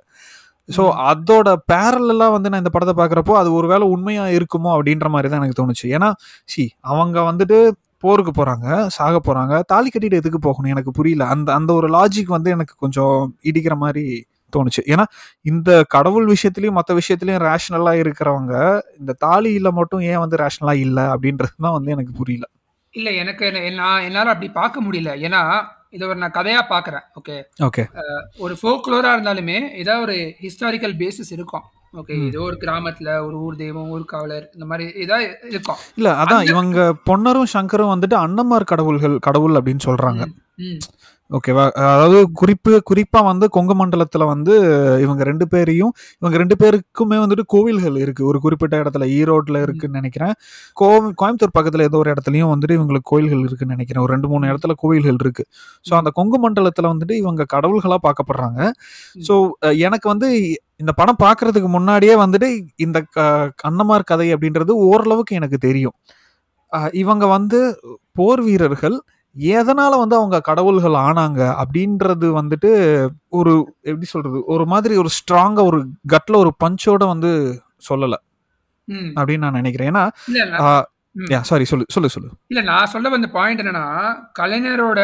ஸோ 0.69 0.83
அதோட 1.07 1.49
பேரலாம் 1.65 2.31
வந்து 2.31 2.49
நான் 2.49 2.59
இந்த 2.59 2.69
படத்தை 2.69 2.95
பார்க்குறப்போ 2.97 3.33
அது 3.33 3.53
ஒருவேளை 3.53 3.87
உண்மையா 3.87 4.25
இருக்குமோ 4.35 4.69
அப்படின்ற 4.75 5.07
மாதிரி 5.07 5.29
தான் 5.29 5.41
எனக்கு 5.41 5.59
தோணுச்சு. 5.61 5.85
ஏன்னா 5.91 6.09
சி 6.45 6.63
அவங்க 6.87 7.19
வந்துட்டு 7.29 7.57
போருக்கு 8.03 8.31
போறாங்க 8.31 8.67
சாக 8.89 9.15
போறாங்க. 9.25 9.61
தாலி 9.65 9.89
கட்டிட்டு 9.89 10.13
எதுக்கு 10.13 10.39
போகணும்? 10.39 10.71
எனக்கு 10.71 10.91
புரியல. 10.91 11.23
அந்த 11.27 11.53
அந்த 11.53 11.73
ஒரு 11.73 11.87
லாஜிக் 11.89 12.25
வந்து 12.27 12.49
எனக்கு 12.49 12.73
கொஞ்சம் 12.77 13.17
இடிக்கிற 13.43 13.75
மாதிரி 13.75 14.05
தோணுச்சு. 14.53 14.81
ஏன்னா 14.87 15.03
இந்த 15.45 15.83
கடவுள் 15.87 16.25
விஷயத்துலயும் 16.27 16.71
மற்ற 16.71 16.93
விஷயத்துலயும் 16.95 17.43
ரேஷனலா 17.43 17.93
இருக்கிறவங்க 18.01 18.53
இந்த 18.99 19.15
தாலியில 19.21 19.71
மட்டும் 19.71 19.99
ஏன் 20.05 20.19
வந்து 20.19 20.37
ரேஷனலா 20.37 20.75
இல்லை 20.77 21.03
அப்படின்றது 21.13 21.55
தான் 21.57 21.71
வந்து 21.71 21.91
எனக்கு 21.91 22.11
புரியல. 22.13 22.45
இல்ல 22.93 23.09
எனக்கு 23.15 23.45
என்ன- 23.45 23.75
நான் 23.75 24.01
என்னால 24.01 24.29
அப்படி 24.29 24.49
பார்க்க 24.51 24.81
முடியல. 24.81 25.11
ஏன்னா 25.21 25.41
இதை 25.95 26.03
ஒரு 26.07 26.17
நான் 26.23 26.37
கதையா 26.37 26.61
பார்க்கறேன் 26.69 27.05
ஓகே 27.19 27.35
ஓகே 27.67 27.83
ஒரு 28.37 28.53
ஃபோக்லோரா 28.61 29.09
இருந்தாலுமே 29.15 29.57
ஏதாவது 29.81 30.03
ஒரு 30.05 30.17
ஹிஸ்டாரிக்கல் 30.43 30.95
பேசிஸ் 31.01 31.31
இருக்கும். 31.37 31.65
ஓகே 31.99 32.15
ஏதோ 32.27 32.41
ஒரு 32.41 32.57
கிராமத்துல 32.61 33.09
ஒரு 33.25 33.37
ஊர் 33.45 33.55
தெய்வம் 33.55 33.89
ஊர் 33.95 34.05
காவலர் 34.11 34.45
இந்த 34.53 34.65
மாதிரி 34.69 34.85
ஏதாவது 35.03 35.25
இருக்கும். 35.49 35.79
இல்ல 35.95 36.09
அதான் 36.21 36.47
இவங்க 36.51 36.79
பொன்னரும் 37.09 37.51
சங்கரும் 37.55 37.93
வந்துட்டு 37.93 38.17
அன்னமார் 38.25 38.69
கடவுள்கள் 38.71 39.17
கடவுள் 39.27 39.57
அப்படின்னு 39.59 39.85
சொல்றாங்க. 39.87 40.23
ஓகேவா 41.31 41.71
அதாவது 41.71 42.31
குறிப்பு 42.31 42.83
குறிப்பா 42.89 43.23
வந்து 43.23 43.49
கொங்கு 43.49 43.85
மண்டலத்துல 43.85 44.25
வந்து 44.25 44.53
இவங்க 45.01 45.23
ரெண்டு 45.23 45.47
பேரையும் 45.47 45.93
இவங்க 46.19 46.37
ரெண்டு 46.37 46.55
பேருக்குமே 46.59 47.17
வந்துட்டு 47.23 47.41
கோவில்கள் 47.45 47.95
இருக்கு. 47.95 48.25
ஒரு 48.25 48.39
குறிப்பிட்ட 48.39 48.81
இடத்துல 48.81 49.05
ஈரோட்ல 49.19 49.61
இருக்குன்னு 49.61 49.95
நினைக்கிறேன். 49.99 50.33
கோ 50.73 50.87
கோயம்புத்தூர் 51.21 51.55
பக்கத்துல 51.59 51.81
ஏதோ 51.81 51.97
ஒரு 51.97 52.11
இடத்துலயும் 52.11 52.51
வந்துட்டு 52.53 52.75
இவங்களுக்கு 52.77 53.07
கோயில்கள் 53.13 53.37
இருக்குன்னு 53.37 53.75
நினைக்கிறேன். 53.75 54.03
ஒரு 54.03 54.11
ரெண்டு 54.11 54.27
மூணு 54.27 54.47
இடத்துல 54.47 54.71
கோவில்கள் 54.75 55.15
இருக்கு. 55.19 55.45
ஸோ 55.89 55.93
அந்த 55.93 56.09
கொங்கு 56.13 56.49
மண்டலத்துல 56.49 56.91
வந்துட்டு 56.93 57.11
இவங்க 57.11 57.45
கடவுள்களா 57.53 57.97
பார்க்கப்படுறாங்க. 58.03 58.71
ஸோ 59.27 59.49
எனக்கு 59.77 60.09
வந்து 60.09 60.29
இந்த 60.75 60.91
படம் 60.95 61.21
பார்க்கறதுக்கு 61.23 61.67
முன்னாடியே 61.67 62.15
வந்துட்டு 62.15 62.49
இந்த 62.75 63.03
க- 63.11 63.51
அன்னமார் 63.69 64.03
கதை 64.05 64.33
அப்படின்றது 64.33 64.69
ஓரளவுக்கு 64.69 65.35
எனக்கு 65.35 65.57
தெரியும். 65.57 65.93
இவங்க 66.91 67.25
வந்து 67.27 67.59
போர் 68.13 68.41
வீரர்கள். 68.41 69.01
எதனால 69.35 69.97
வந்து 69.97 70.15
அவங்க 70.15 70.41
கடவுள்கள் 70.41 70.95
ஆனாங்க 71.01 71.41
அப்படின்றது 71.61 72.27
வந்துட்டு 72.39 72.71
ஒரு 73.29 73.53
எப்படி 73.81 74.05
சொல்றது 74.05 74.45
ஒரு 74.45 74.65
மாதிரி 74.65 74.97
ஒரு 74.97 75.09
ஸ்ட்ராங்கா 75.09 75.63
ஒரு 75.63 75.79
கட்ல 76.13 76.37
ஒரு 76.37 76.51
பஞ்சோட 76.63 77.03
வந்து 77.07 77.31
சொல்லல. 77.89 78.15
அப்படின்னு 79.17 79.37
நான் 79.37 79.53
நினைக்கிறேன். 79.53 79.89
ஏன்னா. 79.91 80.03
சாரி 81.41 81.65
சொல்லு 81.65 81.85
சொல்லு 81.89 82.09
சொல்லு. 82.09 82.29
இல்ல 82.47 82.61
நான் 82.61 82.85
சொல்ல 82.85 83.09
வந்த 83.09 83.27
பாயிண்ட் 83.29 83.61
என்னன்னா 83.61 83.85
கலைஞரோட 84.39 84.99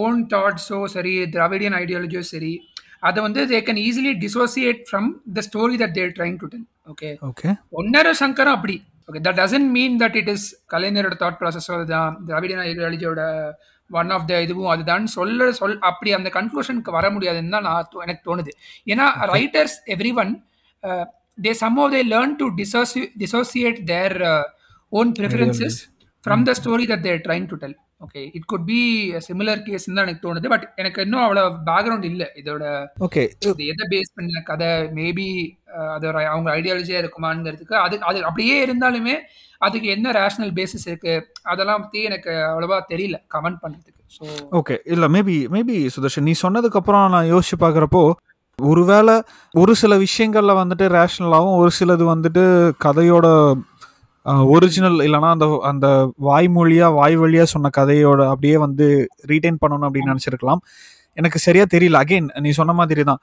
ஓன் 0.00 0.26
தாட்ஸோ 0.26 0.84
சரி 0.86 1.14
திராவிடியன் 1.30 1.74
ஐடியாலஜியோ 1.74 2.20
சரி 2.26 2.52
அதை 3.00 3.22
வந்து 3.22 3.42
they 3.46 3.60
can 3.62 3.82
easily 3.82 4.12
dissociate 4.24 4.80
from 4.88 5.08
the 5.32 5.42
story 5.48 5.76
that 5.82 5.90
they're 5.90 6.14
trying 6.16 6.38
to 6.40 6.46
tell 6.46 6.66
okay 6.90 7.10
okay 7.22 7.50
ஒன்னர 7.72 8.10
சங்கரம் 8.20 8.56
அப்படி 8.56 8.76
okay 9.08 9.20
that 9.20 9.38
doesn't 9.40 9.70
mean 9.70 10.00
that 10.00 10.16
it 10.16 10.28
is 10.28 10.46
கலைஞரோட 10.70 11.16
thought 11.20 11.38
ப்ராசஸோ 11.40 11.72
அதுதான் 11.72 12.18
திராவிடியன் 12.26 12.64
ஐடியாலஜியோட 12.66 13.22
ஒன் 14.00 14.10
ஆஃப் 14.16 14.26
த 14.30 14.40
இதுவும் 14.46 14.70
அதுதான். 14.74 15.04
சொல்ல 15.16 15.48
சொல் 15.60 15.76
அப்படி 15.90 16.10
அந்த 16.18 16.28
கன்க்ளூஷனுக்கு 16.38 16.96
வர 16.98 17.06
முடியாதுன்னு 17.14 17.54
தான் 17.56 17.66
நான் 17.68 18.02
எனக்கு 18.06 18.22
தோணுது. 18.28 18.52
ஏன்னா 18.92 19.06
writers 19.34 19.76
every 19.96 20.12
one 20.22 20.32
they 21.46 21.52
some 21.62 21.80
they 21.94 22.02
learn 22.12 22.34
to 22.40 22.48
dissoci 22.60 23.02
dissociate 23.24 23.80
their 23.92 24.16
own 25.00 25.12
preferences 25.18 25.78
from 26.24 26.44
the 26.48 26.54
story 26.60 26.86
that 26.92 27.04
they're 27.08 27.22
trying 27.26 27.46
to 27.52 27.56
tell 27.62 27.76
okay 28.02 28.22
it 28.36 28.46
could 28.52 28.66
be 28.70 28.80
similar 29.26 29.60
case 29.66 29.86
தான் 29.88 30.04
எனக்கு 30.06 30.24
தோணுது. 30.26 30.46
பட் 30.54 30.64
எனக்கு 30.82 31.04
இன்னும் 31.06 31.24
அவ்வளோ 31.24 31.44
பேக்ரவுண்ட் 31.68 32.06
இல்லை 32.10 32.26
இதோட. 32.40 32.64
ஓகே 33.06 33.22
இது 33.50 33.68
எதை 33.72 33.86
பேஸ் 33.92 34.12
பண்ண 34.18 34.42
கதை? 34.50 34.70
மேபி 34.98 35.28
அது 35.94 36.06
ஒரு 36.10 36.20
அவங்க 36.32 36.50
ஐடியாலஜியா 36.58 37.00
இருக்குமாங்கிறதுக்கு 37.02 37.76
அது 37.84 37.98
அது 38.10 38.18
அப்படியே 38.30 38.56
இருந்தாலுமே 38.66 39.16
அதுக்கு 39.60 39.88
என்ன 39.96 40.12
ரேஷனல் 40.20 40.54
பேசிஸ் 40.58 40.86
இருக்கு? 40.90 41.14
அதெல்லாம் 41.52 41.82
பத்தி 41.84 42.00
எனக்கு 42.10 42.32
அவ்வளவா 42.50 42.78
தெரியல 42.92 43.18
கமெண்ட் 43.34 43.62
பண்றதுக்கு. 43.64 44.00
ஸோ 44.16 44.24
ஓகே 44.60 44.76
இல்ல 44.94 45.04
மேபி 45.14 45.36
மேபி 45.54 45.76
சுதர்ஷன் 45.94 46.28
நீ 46.28 46.34
சொன்னதுக்கு 46.44 46.80
அப்புறம் 46.80 47.04
நான் 47.14 47.30
யோசிச்சு 47.34 47.56
பார்க்குறப்போ 47.64 48.02
ஒருவேளை 48.58 49.14
ஒரு 49.54 49.72
சில 49.82 49.92
விஷயங்கள்ல 50.02 50.52
வந்துட்டு 50.58 50.86
ரேஷனலாகவும் 50.96 51.58
ஒரு 51.60 51.70
சிலது 51.78 52.04
வந்துட்டு 52.10 52.42
கதையோட 52.84 53.26
ஒரிஜினல் 54.54 54.98
இல்லைன்னா 55.06 55.30
அந்த 55.36 55.46
அந்த 55.70 55.86
வாய்மொழியா 56.28 56.88
வாய் 56.98 57.16
வழியா 57.22 57.44
சொன்ன 57.54 57.70
கதையோட 57.78 58.20
அப்படியே 58.32 58.56
வந்து 58.66 58.86
ரீடைன் 59.30 59.60
பண்ணணும் 59.62 59.86
அப்படின்னு 59.88 60.12
நினச்சிருக்கலாம். 60.12 60.60
எனக்கு 61.20 61.38
சரியா 61.46 61.64
தெரியல. 61.74 62.00
அகைன் 62.04 62.28
நீ 62.44 62.50
சொன்ன 62.60 62.74
மாதிரி 62.80 63.04
தான் 63.10 63.20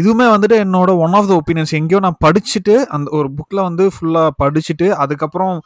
இதுவுமே 0.00 0.26
வந்துட்டு 0.34 0.56
என்னோட 0.64 0.90
ஒன் 1.04 1.14
ஆஃப் 1.18 1.28
த 1.30 1.34
ஒப்பீனியன்ஸ் 1.40 1.74
எங்கேயோ 1.78 1.98
நான் 2.04 2.20
படிச்சுட்டு 2.24 2.74
அந்த 2.96 3.08
ஒரு 3.18 3.28
புக்கில் 3.38 3.66
வந்து 3.68 3.84
ஃபுல்லாக 3.94 4.30
படிச்சுட்டு 4.42 4.86
அதுக்கப்புறம் 5.04 5.56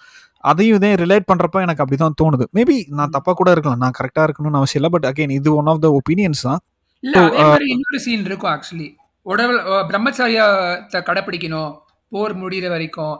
அதையும் 0.50 0.78
இதையும் 0.78 1.00
ரிலேட் 1.02 1.28
பண்ணுறப்ப 1.30 1.62
எனக்கு 1.66 1.82
அப்படி 1.82 1.98
தான் 2.02 2.16
தோணுது. 2.20 2.44
மேபி 2.56 2.76
நான் 2.98 3.12
தப்பாக 3.16 3.34
கூட 3.40 3.48
இருக்கலாம். 3.54 3.80
நான் 3.84 3.96
கரெக்டாக 3.98 4.26
இருக்கணும்னு 4.28 4.60
அவசியம் 4.60 4.80
இல்லை. 4.80 4.90
பட் 4.96 5.06
அகைன் 5.10 5.34
இது 5.38 5.48
ஒன் 5.60 5.70
ஆஃப் 5.72 5.82
த 5.84 5.88
ஒப்பீனியன்ஸ் 5.98 6.42
தான். 6.48 6.60
இன்னொரு 7.02 8.00
சீன் 8.06 8.26
இருக்கும் 8.30 8.52
ஆக்சுவலி 8.54 8.88
உடல் 9.26 9.56
பிரம்மச்சாரியாத்தை 9.90 11.00
கடைப்பிடிக்கணும். 11.08 11.72
போர் 12.12 12.34
முடிகிற 12.42 12.66
வரைக்கும். 12.74 13.16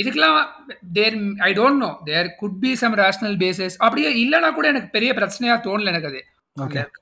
இதுக்கெல்லாம் 0.00 0.38
there 0.92 1.16
I 1.40 1.50
don't 1.52 1.80
know 1.84 1.90
there 2.04 2.28
could 2.36 2.58
be 2.60 2.72
some 2.76 2.96
rational 3.02 3.36
basis 3.44 3.76
அப்படியே 3.84 4.10
இல்லைன்னா 4.22 4.50
கூட 4.54 4.66
எனக்கு 4.68 4.90
பெரிய 4.96 5.12
பிரச்சனையா 5.18 5.54
தோணல 5.66 5.92
எனக்கு 5.92 6.10
அது. 6.12 6.20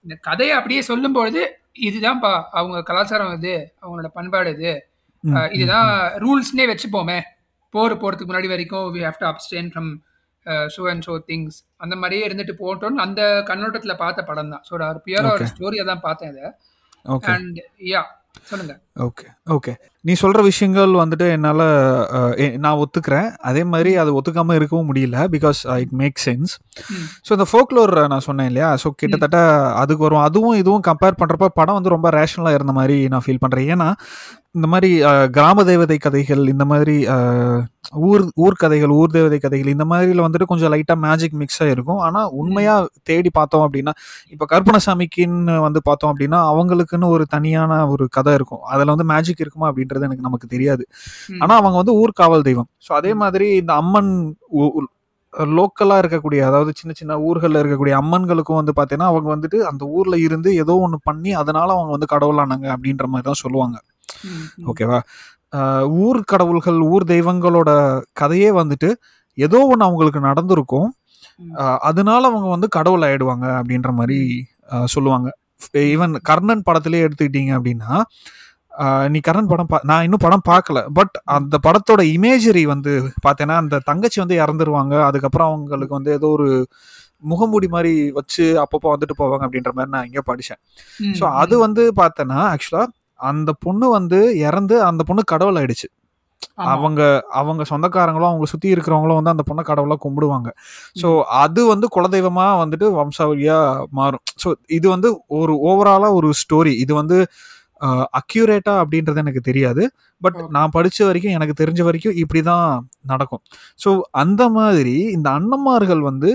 இந்த 0.04 0.16
கதையை 0.28 0.54
அப்படியே 0.58 0.82
சொல்லும்பொழுது 0.90 1.42
இதுதான்ப்பா 1.88 2.32
அவங்க 2.58 2.78
கலாச்சாரம் 2.82 3.32
இது 3.38 3.54
அவங்களோட 3.82 4.08
பண்பாடு 4.18 4.50
இது. 4.56 4.72
இதுதான் 5.54 5.88
ரூல்ஸ்னே 6.24 6.66
வச்சுப்போமே. 6.70 7.18
போர் 7.74 8.00
போறதுக்கு 8.02 8.30
முன்னாடி 8.30 8.50
வரைக்கும் 8.52 8.86
we 8.94 9.00
have 9.06 9.20
to 9.22 9.26
abstain 9.30 9.70
from 9.72 9.90
show 10.74 10.82
and 10.90 11.04
show 11.06 11.14
things 11.30 11.56
அந்த 11.84 11.94
மாதிரியே 12.02 12.26
இருந்துட்டு 12.28 12.54
போட்டோம்னு 12.60 13.04
அந்த 13.06 13.20
கண்ணோட்டத்தில் 13.48 14.00
பார்த்த 14.02 14.28
படம் 14.28 14.52
தான். 14.54 14.62
ஸோ 14.68 14.72
ஒரு 14.90 15.00
பியூரா 15.06 15.30
ஒரு 15.36 15.46
ஸ்டோரியை 15.52 15.84
தான் 15.90 16.04
பார்த்தேன் 16.06 16.30
இதை 16.34 16.46
ஓகே. 17.14 17.32
அண்ட் 17.34 17.58
யா 17.92 18.02
சொல்லுங்க. 18.50 18.74
Okay 19.06 19.26
okay. 19.56 19.72
நீ 20.08 20.12
சொல்ற 20.22 20.40
விஷயங்கள் 20.48 20.92
வந்துட்டு 21.00 21.26
என்னால் 21.36 21.64
நான் 22.64 22.80
ஒத்துக்கிறேன். 22.82 23.28
அதே 23.48 23.62
மாதிரி 23.72 23.92
அது 24.02 24.10
ஒத்துக்காம 24.18 24.56
இருக்கவும் 24.58 24.88
முடியல 24.90 25.26
because 25.34 25.60
it 25.84 25.94
make 26.02 26.22
sense. 26.26 26.54
So 27.26 27.30
இந்த 27.36 27.46
ஃபோக்லோர் 27.50 27.94
நான் 28.14 28.26
சொன்னேன் 28.28 28.50
இல்லையா? 28.52 28.70
ஸோ 28.84 28.90
கிட்டத்தட்ட 29.02 29.38
அதுக்கு 29.82 30.06
வரும். 30.08 30.24
அதுவும் 30.28 30.58
இதுவும் 30.62 30.88
கம்பேர் 30.90 31.20
பண்ணுறப்ப 31.20 31.52
படம் 31.60 31.78
வந்து 31.80 31.96
ரொம்ப 31.96 32.10
ரேஷனலாக 32.20 32.58
இருந்த 32.60 32.74
மாதிரி 32.80 32.98
நான் 33.14 33.26
ஃபீல் 33.26 33.44
பண்ணுறேன் 33.44 33.70
ஏன்னா 33.76 33.90
இந்த 34.56 34.68
மாதிரி 34.72 34.90
கிராம 35.36 35.62
தேவதை 35.68 35.96
கதைகள் 36.04 36.42
இந்த 36.52 36.64
மாதிரி 36.70 36.94
ஊர் 38.10 38.22
ஊர் 38.44 38.54
கதைகள் 38.62 38.92
ஊர் 38.98 39.12
தேவதை 39.16 39.38
கதைகள் 39.38 39.72
இந்த 39.74 39.84
மாதிரில 39.90 40.24
வந்துட்டு 40.24 40.48
கொஞ்சம் 40.52 40.72
லைட்டாக 40.74 40.98
மேஜிக் 41.04 41.36
மிக்ஸாக 41.40 41.72
இருக்கும். 41.74 42.00
ஆனால் 42.06 42.30
உண்மையாக 42.40 42.88
தேடி 43.08 43.30
பார்த்தோம் 43.38 43.64
அப்படின்னா 43.66 43.92
இப்போ 44.34 44.46
கற்பனசாமிக்குன்னு 44.52 45.56
வந்து 45.66 45.80
பார்த்தோம் 45.88 46.12
அப்படின்னா 46.12 46.38
அவங்களுக்குன்னு 46.52 47.12
ஒரு 47.16 47.26
தனியான 47.34 47.80
ஒரு 47.94 48.06
கதை 48.16 48.34
இருக்கும். 48.38 48.62
அதில் 48.74 48.92
வந்து 48.94 49.06
மேஜிக் 49.12 49.42
இருக்குமா 49.44 49.68
அப்படின்றது 49.96 50.08
எனக்கு 50.08 50.28
நமக்கு 50.28 50.52
தெரியாது. 50.54 50.82
ம். 51.30 51.40
ஆனால் 51.42 51.58
அவங்க 51.60 51.76
வந்து 51.82 51.94
ஊர் 52.02 52.18
காவல் 52.20 52.46
தெய்வம். 52.48 52.68
ஸோ 52.86 52.92
அதே 53.00 53.12
மாதிரி 53.22 53.48
இந்த 53.62 53.72
அம்மன் 53.82 54.12
லோக்கலாக 55.56 56.02
இருக்கக்கூடிய 56.02 56.40
அதாவது 56.48 56.70
சின்ன 56.74 56.92
சின்ன 56.96 57.16
ஊர்களில் 57.28 57.60
இருக்கக்கூடிய 57.62 57.94
அம்மன்களுக்கும் 58.02 58.58
வந்து 58.60 58.72
பார்த்தீங்கன்னா 58.76 59.08
அவங்க 59.12 59.28
வந்துட்டு 59.34 59.58
அந்த 59.70 59.82
ஊரில் 59.96 60.18
இருந்து 60.26 60.50
ஏதோ 60.62 60.74
ஒன்று 60.84 60.98
பண்ணி 61.08 61.30
அதனால 61.40 61.68
அவங்க 61.76 61.90
வந்து 61.96 62.08
கடவுளானாங்க 62.14 62.66
அப்படின்ற 62.74 63.06
மாதிரி 63.12 63.26
தான் 63.28 63.42
சொல்லுவாங்க. 63.44 63.76
ஓகேவா 64.70 65.00
ஊர் 66.06 66.20
கடவுள்கள் 66.32 66.78
ஊர் 66.92 67.04
தெய்வங்களோட 67.12 67.70
கதையே 68.12 68.48
வந்துட்டு 68.60 68.90
ஏதோ 69.38 69.58
ஒன்று 69.72 69.86
அவங்களுக்கு 69.88 70.20
நடந்திருக்கும். 70.28 70.88
அதனால 71.88 72.22
அவங்க 72.30 72.48
வந்து 72.54 72.68
கடவுள் 72.78 73.04
ஆயிடுவாங்க 73.08 73.46
அப்படின்ற 73.58 73.90
மாதிரி 73.98 74.18
சொல்லுவாங்க. 74.94 75.28
ஈவன் 75.90 76.14
கர்ணன் 76.30 76.66
படத்திலே 76.68 77.04
எடுத்துக்கிட்டீங்க 77.06 77.52
அப்படின்னா 77.58 77.92
நீ 79.12 79.18
கர்ணன் 79.26 79.50
படம் 79.52 79.70
பா 79.72 79.78
நான் 79.90 80.04
இன்னும் 80.06 80.22
படம் 80.24 80.44
பார்க்கல. 80.50 80.78
பட் 80.98 81.14
அந்த 81.36 81.56
படத்தோட 81.66 82.02
இமேஜரி 82.16 82.64
வந்து 82.74 82.92
பார்த்தேன்னா 83.26 83.56
அந்த 83.62 83.80
தங்கச்சி 83.90 84.18
வந்து 84.22 84.36
இறந்துருவாங்க. 84.44 84.94
அதுக்கப்புறம் 85.08 85.50
அவங்களுக்கு 85.50 85.98
வந்து 85.98 86.12
ஏதோ 86.18 86.30
ஒரு 86.36 86.48
முகமூடி 87.22 87.68
மாதிரி 87.74 87.92
வச்சு 88.18 88.46
அப்பப்போ 88.62 88.88
வந்துட்டு 88.94 89.14
போவாங்க 89.20 89.44
அப்படின்ற 89.46 89.70
மாதிரி 89.76 89.92
நான் 89.94 90.08
இங்கே 90.08 90.22
படித்தேன் 90.30 90.60
ஸோ 91.18 91.24
அது 91.42 91.54
வந்து 91.66 91.82
பார்த்தேன்னா 92.00 92.40
ஆக்சுவலாக 92.54 92.92
அந்த 93.20 93.50
பொண்ணு 93.64 93.86
வந்து 93.98 94.18
இறந்து 94.48 94.76
அந்த 94.88 95.02
பொண்ணு 95.08 95.22
கடவுள் 95.32 95.58
ஆயிடுச்சு. 95.60 95.88
அவங்க 96.74 97.00
அவங்க 97.40 97.62
சொந்தக்காரங்களும் 97.70 98.30
அவங்க 98.30 98.46
சுற்றி 98.52 98.68
இருக்கிறவங்களும் 98.74 99.18
வந்து 99.18 99.32
அந்த 99.34 99.44
பொண்ணை 99.48 99.62
கடவுளாக 99.70 100.00
கும்பிடுவாங்க. 100.04 100.48
ஸோ 101.02 101.08
அது 101.44 101.60
வந்து 101.72 101.86
குலதெய்வமாக 101.96 102.60
வந்துட்டு 102.62 102.86
வம்சாவளியாக 103.00 103.86
மாறும். 103.98 104.24
ஸோ 104.42 104.48
இது 104.78 104.86
வந்து 104.94 105.10
ஒரு 105.40 105.54
ஓவராலாக 105.70 106.18
ஒரு 106.20 106.30
ஸ்டோரி 106.42 106.74
இது 106.84 106.92
வந்து 107.00 107.18
அக்யூரேட்டா 108.18 108.74
அப்படின்றது 108.82 109.22
எனக்கு 109.24 109.42
தெரியாது. 109.42 109.82
பட். 110.22 110.38
நான் 110.56 110.74
படிச்ச 110.74 110.98
வரைக்கும் 111.08 111.36
எனக்கு 111.36 111.54
தெரிஞ்ச 111.60 111.80
வரைக்கும் 111.82 112.18
இப்படி 112.22 112.42
தான் 112.44 112.68
நடக்கும். 113.06 113.42
ஸோ 113.80 113.90
அந்த 114.22 114.42
மாதிரி 114.56 114.96
இந்த 115.16 115.28
அண்ணன்மார்கள் 115.38 116.02
வந்து 116.10 116.30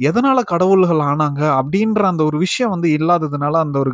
எதனால 0.00 0.38
கடவுள்கள் 0.52 1.02
ஆனாங்க? 1.08 1.42
அப்படின்ற 1.60 2.02
அந்த 2.10 2.22
ஒரு 2.28 2.38
விஷயம் 2.44 2.74
வந்து 2.74 2.88
இல்லாததுனால 2.96 3.54
அந்த 3.66 3.78
ஒரு 3.84 3.92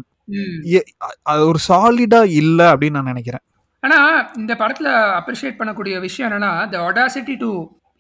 அது 1.31 1.43
ஒரு 1.51 1.61
சாலிடா 1.69 2.21
இல்ல 2.41 2.61
அப்படின்னு 2.73 2.99
நான் 2.99 3.13
நினைக்கிறேன். 3.13 3.45
ஆனா 3.83 3.99
இந்த 4.39 4.53
படத்துல 4.61 4.89
அப்ரிஷியேட் 5.19 5.59
பண்ணக்கூடிய 5.59 5.95
விஷயம் 6.05 6.29
என்னன்னா 6.29 6.53
the 6.73 6.79
audacity 6.87 7.35
to 7.43 7.51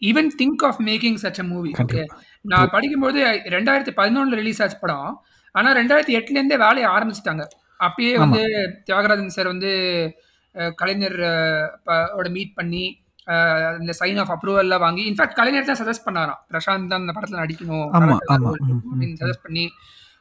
even 0.03 0.31
think 0.41 0.63
of 0.69 0.81
making 0.89 1.19
such 1.23 1.41
a 1.43 1.47
movie 1.51 1.71
okay. 1.85 2.03
நான் 2.45 2.73
படிக்கும்போது 2.75 3.19
ரெண்டாயிரத்தி 3.55 3.95
பதினொன்னுல 3.99 4.39
ரிலீஸ் 4.43 4.63
ஆச்சு 4.65 4.79
படம். 4.81 5.11
ஆனா 5.55 5.69
ரெண்டாயிரத்தி 5.79 6.17
எட்டுல 6.19 6.39
இருந்தே 6.39 6.59
வேலையை 6.65 6.89
ஆரம்பிச்சிட்டாங்க. 6.95 7.45
அப்பயே 7.81 8.19
வந்து 8.19 8.43
தியாகராஜன் 8.87 9.27
சார் 9.27 9.47
வந்து 9.47 9.71
கலைஞர் 10.75 11.19
மீட் 12.29 12.55
பண்ணி 12.55 13.03
இந்த 13.81 13.93
சைன் 14.01 14.19
ஆஃப் 14.19 14.31
அப்ரூவல்லாம் 14.31 14.81
வாங்கி 14.81 15.03
இன்ஃபேக்ட் 15.11 15.33
கலைஞர் 15.33 15.65
தான் 15.65 15.81
சஜஸ்ட் 15.81 16.07
பண்ணாராம். 16.07 16.41
பிரசாந்த் 16.53 16.89
தான் 16.89 17.01
இந்த 17.01 17.13
படத்துல 17.13 17.41
நடிக்கணும் 17.41 17.93
அப்படின்னு 17.93 19.21
சஜஸ்ட் 19.21 19.43
பண்ணி 19.43 19.71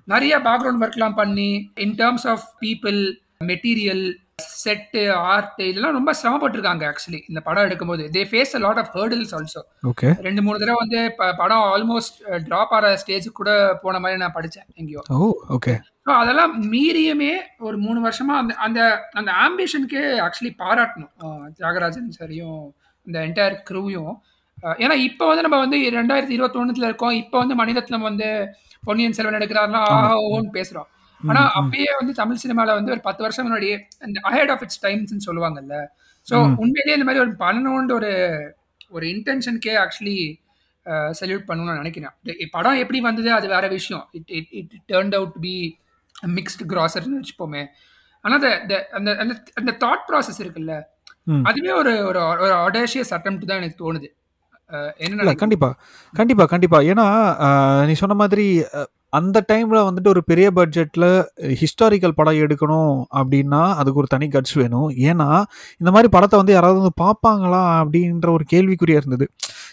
நிறைய 0.06 0.40
பேக்ரவுண்ட் 0.40 0.84
ஒர்க்லாம் 0.84 1.14
பண்ணி 1.14 1.72
in 1.76 1.96
terms 1.96 2.28
of 2.28 2.46
people 2.62 3.18
material 3.46 4.23
set 4.62 5.02
art 5.32 5.60
இதெல்லாம் 5.70 5.96
ரொம்ப 5.98 6.12
சிரமப்பட்டிருக்காங்க 6.20 6.84
ஆக்சுவலி 6.90 7.20
இந்த 7.30 7.40
படம் 7.48 7.66
எடுக்கும்போது. 7.68 8.04
They 8.16 8.22
face 8.30 8.54
a 8.58 8.62
lot 8.66 8.80
of 8.82 8.92
hurdles 8.98 9.34
also 9.38 9.62
okay 9.90 10.10
ரெண்டு 10.28 10.42
மூணு 10.46 10.62
தடவை 10.62 10.78
வந்து 10.84 11.00
படம் 11.42 11.64
ஆல்மோஸ்ட் 11.74 12.18
ட்ராப் 12.48 12.74
ஆகிற 12.78 12.92
ஸ்டேஜுக்கு 13.02 13.40
கூட 13.42 13.52
போன 13.84 14.00
மாதிரி 14.04 14.22
நான் 14.24 14.36
படித்தேன் 14.38 14.68
எங்கேயோ. 14.80 15.02
ஓ 15.18 15.30
ஓகே 15.58 15.74
ஸோ 16.06 16.12
அதெல்லாம் 16.22 16.54
மீறியுமே 16.74 17.34
ஒரு 17.68 17.78
மூணு 17.86 18.00
வருஷமா 18.08 18.36
அந்த 18.42 18.54
அந்த 18.68 18.80
அந்த 19.20 19.30
ஆம்பிஷனுக்கு 19.46 20.02
ஆக்சுவலி 20.28 20.54
பாராட்டணும். 20.64 21.14
தியாகராஜன் 21.60 22.10
சரியும் 22.22 22.62
இந்த 23.08 23.18
என்டையர் 23.28 23.58
க்ரூவையும் 23.70 24.14
ஏன்னா 24.84 24.96
இப்போ 25.08 25.24
வந்து 25.30 25.46
நம்ம 25.46 25.58
வந்து 25.64 25.78
ரெண்டாயிரத்தி 26.00 26.36
இருபத்தொன்னுல 26.38 26.90
இருக்கோம். 26.90 27.16
இப்போ 27.22 27.38
வந்து 27.44 27.56
மணிரத்னம் 27.62 28.08
வந்து 28.10 28.28
பொன்னியின் 28.88 29.16
செல்வன் 29.18 29.38
எடுக்கிறாருன்னா 29.40 29.82
ஆஹா 29.94 30.14
ஓன்னு 30.34 30.52
பேசுறோம். 30.58 30.90
ஆனா 31.30 31.42
அப்பயே 31.60 31.90
வந்து 32.00 32.14
தமிழ் 32.22 32.42
சினிமால 32.44 32.74
வந்து 32.78 32.94
ஒரு 32.96 33.02
பத்து 33.08 33.22
வருஷம் 33.26 33.46
முன்னாடியே 33.48 33.76
அந்த 34.06 34.18
அஹெட் 34.30 34.52
ஆஃப் 34.54 34.64
இட்ஸ் 34.66 34.82
டைம்ஸ்னு 34.86 35.26
சொல்லுவாங்கல்ல. 35.28 35.76
ஸோ 36.28 36.36
உண்மையிலேயே 36.64 36.98
இந்த 36.98 37.08
மாதிரி 37.08 37.24
ஒரு 37.26 37.34
பண்ணணுன்ற 37.44 37.94
ஒரு 38.00 38.12
ஒரு 38.92 39.06
இன்டென்ஷனுக்கே 39.14 39.76
ஆக்சுவலி 39.84 40.18
சல்யூட் 41.20 41.48
பண்ணணும்னு 41.50 41.82
நினைக்கிறேன். 41.82 42.14
படம் 42.56 42.82
எப்படி 42.84 43.00
வந்தது 43.08 43.30
அது 43.38 43.48
வேற 43.56 43.66
விஷயம். 43.78 44.04
It 44.18 44.32
it 44.40 44.52
it 44.60 44.74
turned 44.92 45.16
out 45.20 45.38
be 45.46 45.56
mixed 46.38 46.66
கிராசர்னு 46.74 47.20
வச்சுப்போமே. 47.22 47.64
ஆனால் 48.26 48.38
அந்த 48.64 48.76
அந்த 48.98 49.12
அந்த 49.62 49.72
தாட் 49.84 50.06
ப்ராசஸ் 50.10 50.42
இருக்குல்ல. 50.44 50.74
அதுவே 51.50 51.72
ஒரு 51.82 51.94
ஒரு 52.10 52.20
ஒரு 52.46 52.54
ஆடேஷியஸ் 52.66 53.14
அட்டம்ப்ட் 53.18 53.50
தான் 53.50 53.62
எனக்கு 53.62 53.82
தோணுது. 53.84 54.08
என்ன? 55.06 55.34
கண்டிப்பா. 55.44 55.70
கண்டிப்பா 56.14 56.46
கண்டிப்பா. 56.54 56.80
ஏன்னா 56.92 57.06
நீ 57.90 57.94
சொன்ன 58.02 58.16
மாதிரி 58.22 58.46
அந்த 59.14 59.38
டைமில் 59.52 59.86
வந்துட்டு 59.88 60.12
ஒரு 60.14 60.22
பெரிய 60.30 60.48
பட்ஜெட்டில் 60.52 61.08
ஹிஸ்டாரிக்கல் 61.62 62.16
படம் 62.20 62.40
எடுக்கணும் 62.44 62.94
அப்படின்னா 63.20 63.62
அதுக்கு 63.80 64.02
ஒரு 64.04 64.08
தனி 64.08 64.28
கட்ஸ் 64.28 64.56
வேணும். 64.62 64.90
ஏன்னா 65.10 65.28
இந்த 65.82 65.90
மாதிரி 65.96 66.10
படத்தை 66.16 66.38
வந்து 66.40 66.54
யாராவது 66.54 66.80
வந்து 66.82 66.96
பார்ப்பாங்களா 67.04 67.62
அப்படின்ற 67.82 68.30
ஒரு 68.30 68.46
கேள்விக்குறியாக 68.54 69.02
இருந்தது. 69.04 69.28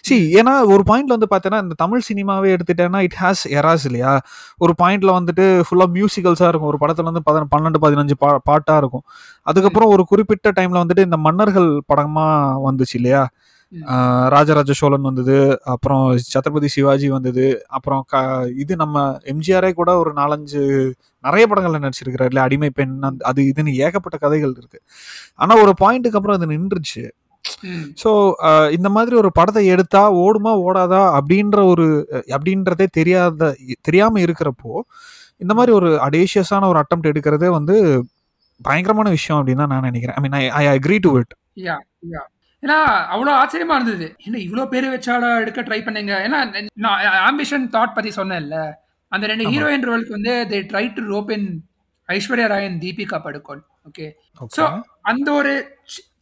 சி 0.07 0.15
ஏன்னா 0.39 0.53
ஒரு 0.73 0.83
பாயிண்ட்ல 0.89 1.15
வந்து 1.17 1.29
பார்த்தீங்கன்னா 1.31 1.63
இந்த 1.65 1.75
தமிழ் 1.83 2.07
சினிமாவே 2.09 2.49
எடுத்துட்டேன்னா 2.55 3.01
இட் 3.07 3.17
ஹாஸ் 3.21 3.43
எராஸ் 3.59 3.85
இல்லையா? 3.89 4.13
ஒரு 4.57 4.75
பாயிண்ட்ல 4.83 5.11
வந்துட்டு 5.19 5.45
ஃபுல்லாக 5.67 5.91
மியூசிக்கல்ஸாக 5.97 6.51
இருக்கும். 6.51 6.71
ஒரு 6.73 6.81
படத்தில் 6.83 7.09
வந்து 7.11 7.23
பதின 7.29 7.47
பன்னெண்டு 7.55 7.81
பதினஞ்சு 7.85 8.17
பா 8.19 8.31
பாட்டாக 8.43 8.81
இருக்கும். 8.83 9.05
அதுக்கப்புறம் 9.47 9.89
ஒரு 9.89 10.05
குறிப்பிட்ட 10.05 10.51
டைமில் 10.59 10.81
வந்துட்டு 10.83 11.07
இந்த 11.09 11.19
மன்னர்கள் 11.27 11.69
படமாக 11.85 12.61
வந்துச்சு 12.67 12.95
இல்லையா? 13.01 13.23
ராஜராஜ 14.33 14.71
சோழன் 14.79 15.07
வந்தது 15.09 15.35
அப்புறம் 15.73 16.03
சத்ரபதி 16.33 16.69
சிவாஜி 16.75 17.07
வந்தது 17.15 17.45
அப்புறம் 17.77 18.01
க 18.11 18.15
இது 18.63 18.73
நம்ம 18.75 18.97
எம்ஜிஆரே 19.33 19.71
கூட 19.79 19.91
ஒரு 20.01 20.11
நாலஞ்சு 20.19 20.61
நிறைய 21.23 21.45
படங்கள்ல 21.49 21.81
நடிச்சிருக்கிறாரு 21.85 22.31
இல்ல 22.33 22.41
அடிமை 22.47 22.69
பெண் 22.79 22.95
அது 23.29 23.41
இதுன்னு 23.51 23.73
ஏகப்பட்ட 23.85 24.17
கதைகள் 24.25 24.55
இருக்கு. 24.59 24.79
ஆனா 25.39 25.53
ஒரு 25.63 25.73
பாயிண்ட்டுக்கு 25.83 26.19
அப்புறம் 26.19 26.37
அது 26.39 26.51
நின்றுச்சு. 26.53 27.03
ஸோ 28.03 28.09
இந்த 28.77 28.89
மாதிரி 28.95 29.15
ஒரு 29.21 29.29
படத்தை 29.39 29.63
எடுத்தா 29.75 30.03
ஓடுமா 30.25 30.53
ஓடாதா 30.67 31.01
அப்படின்ற 31.19 31.59
ஒரு 31.73 31.87
அப்படின்றதே 32.35 32.87
தெரியாத 32.99 33.51
தெரியாம 33.89 34.19
இருக்கிறப்போ 34.25 34.73
இந்த 35.41 35.53
மாதிரி 35.59 35.71
ஒரு 35.79 35.89
அடேஷியஸான 36.07 36.67
ஒரு 36.71 36.79
அட்டம் 36.83 37.07
எடுக்கிறதே 37.11 37.49
வந்து 37.57 37.75
பயங்கரமான 38.61 39.09
விஷயம் 39.17 39.39
அப்படின்னு 39.39 39.63
தான் 39.63 39.73
நான் 39.75 39.87
நினைக்கிறேன். 39.89 40.17
I 40.19 40.21
mean 40.25 40.37
I 40.41 40.43
I 40.61 40.65
agree 40.75 40.99
to 41.07 41.11
it 41.21 41.33
ஏன்னா 42.63 42.77
அவ்வளோ 43.13 43.31
ஆச்சரியமா 43.39 43.75
இருந்தது. 43.77 44.07
என்ன 44.25 44.37
இவ்வளோ 44.45 44.63
பேர் 44.73 44.87
வச்சால 44.93 45.29
எடுக்க 45.43 45.61
ட்ரை 45.67 45.79
பண்ணீங்க? 45.85 46.13
ஏன்னா 46.25 46.39
நான் 46.85 46.99
ஆம்பிஷன் 47.29 47.65
தாட் 47.75 47.95
பத்தி 47.97 48.11
சொன்னேன்ல. 48.19 48.57
அந்த 49.11 49.27
ரெண்டு. 49.31 49.45
ஹீரோயின் 49.53 49.87
ரோலுக்கு 49.89 50.17
வந்து 50.17 50.33
they 50.51 50.59
try 50.71 50.85
to 50.97 51.03
rope 51.13 51.31
in 51.37 51.47
Aishwarya 52.09 52.47
Rai 52.53 52.67
and 52.69 52.77
Deepika 52.85 53.17
Padukone. 53.25 53.61
Okay 53.89 54.07
so 54.57 54.63
அந்த 55.11 55.27
ஒரு 55.39 55.53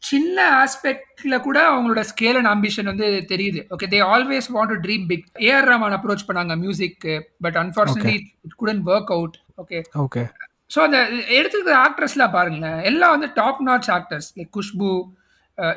சின்ன 0.09 0.37
ஆஸ்பெக்ட்ல 0.63 1.35
கூட 1.47 1.57
அவங்களோட 1.71 2.01
ஸ்கேல் 2.11 2.37
அண்ட் 2.39 2.51
ஆம்பிஷன் 2.53 2.89
வந்து 2.91 3.07
தெரியுது. 3.31 3.61
Okay 3.75 3.87
they 3.93 3.99
always 4.13 4.47
want 4.55 4.71
to 4.73 4.77
dream 4.85 5.05
big 5.11 5.25
A R 5.47 5.67
Rahman 5.71 5.95
approach 5.97 6.27
பண்ணாங்க 6.29 6.55
music 6.63 7.05
but 7.45 7.57
unfortunately 7.63 8.15
it 8.47 8.57
couldn't 8.61 8.81
work 8.93 9.11
out 9.17 9.37
okay 9.63 9.79
okay 10.05 10.23
so 10.73 10.79
அந்த 10.87 10.97
எடுத்துக்கிற 11.37 11.75
ஆக்ட்ரஸ்லாம் 11.85 12.35
பாருங்களேன். 12.37 12.79
எல்லாம் 12.89 13.13
வந்து 13.15 13.29
top 13.39 13.61
notch 13.69 13.89
actors 13.97 14.29
like 14.39 14.53
Khushbu 14.57 14.91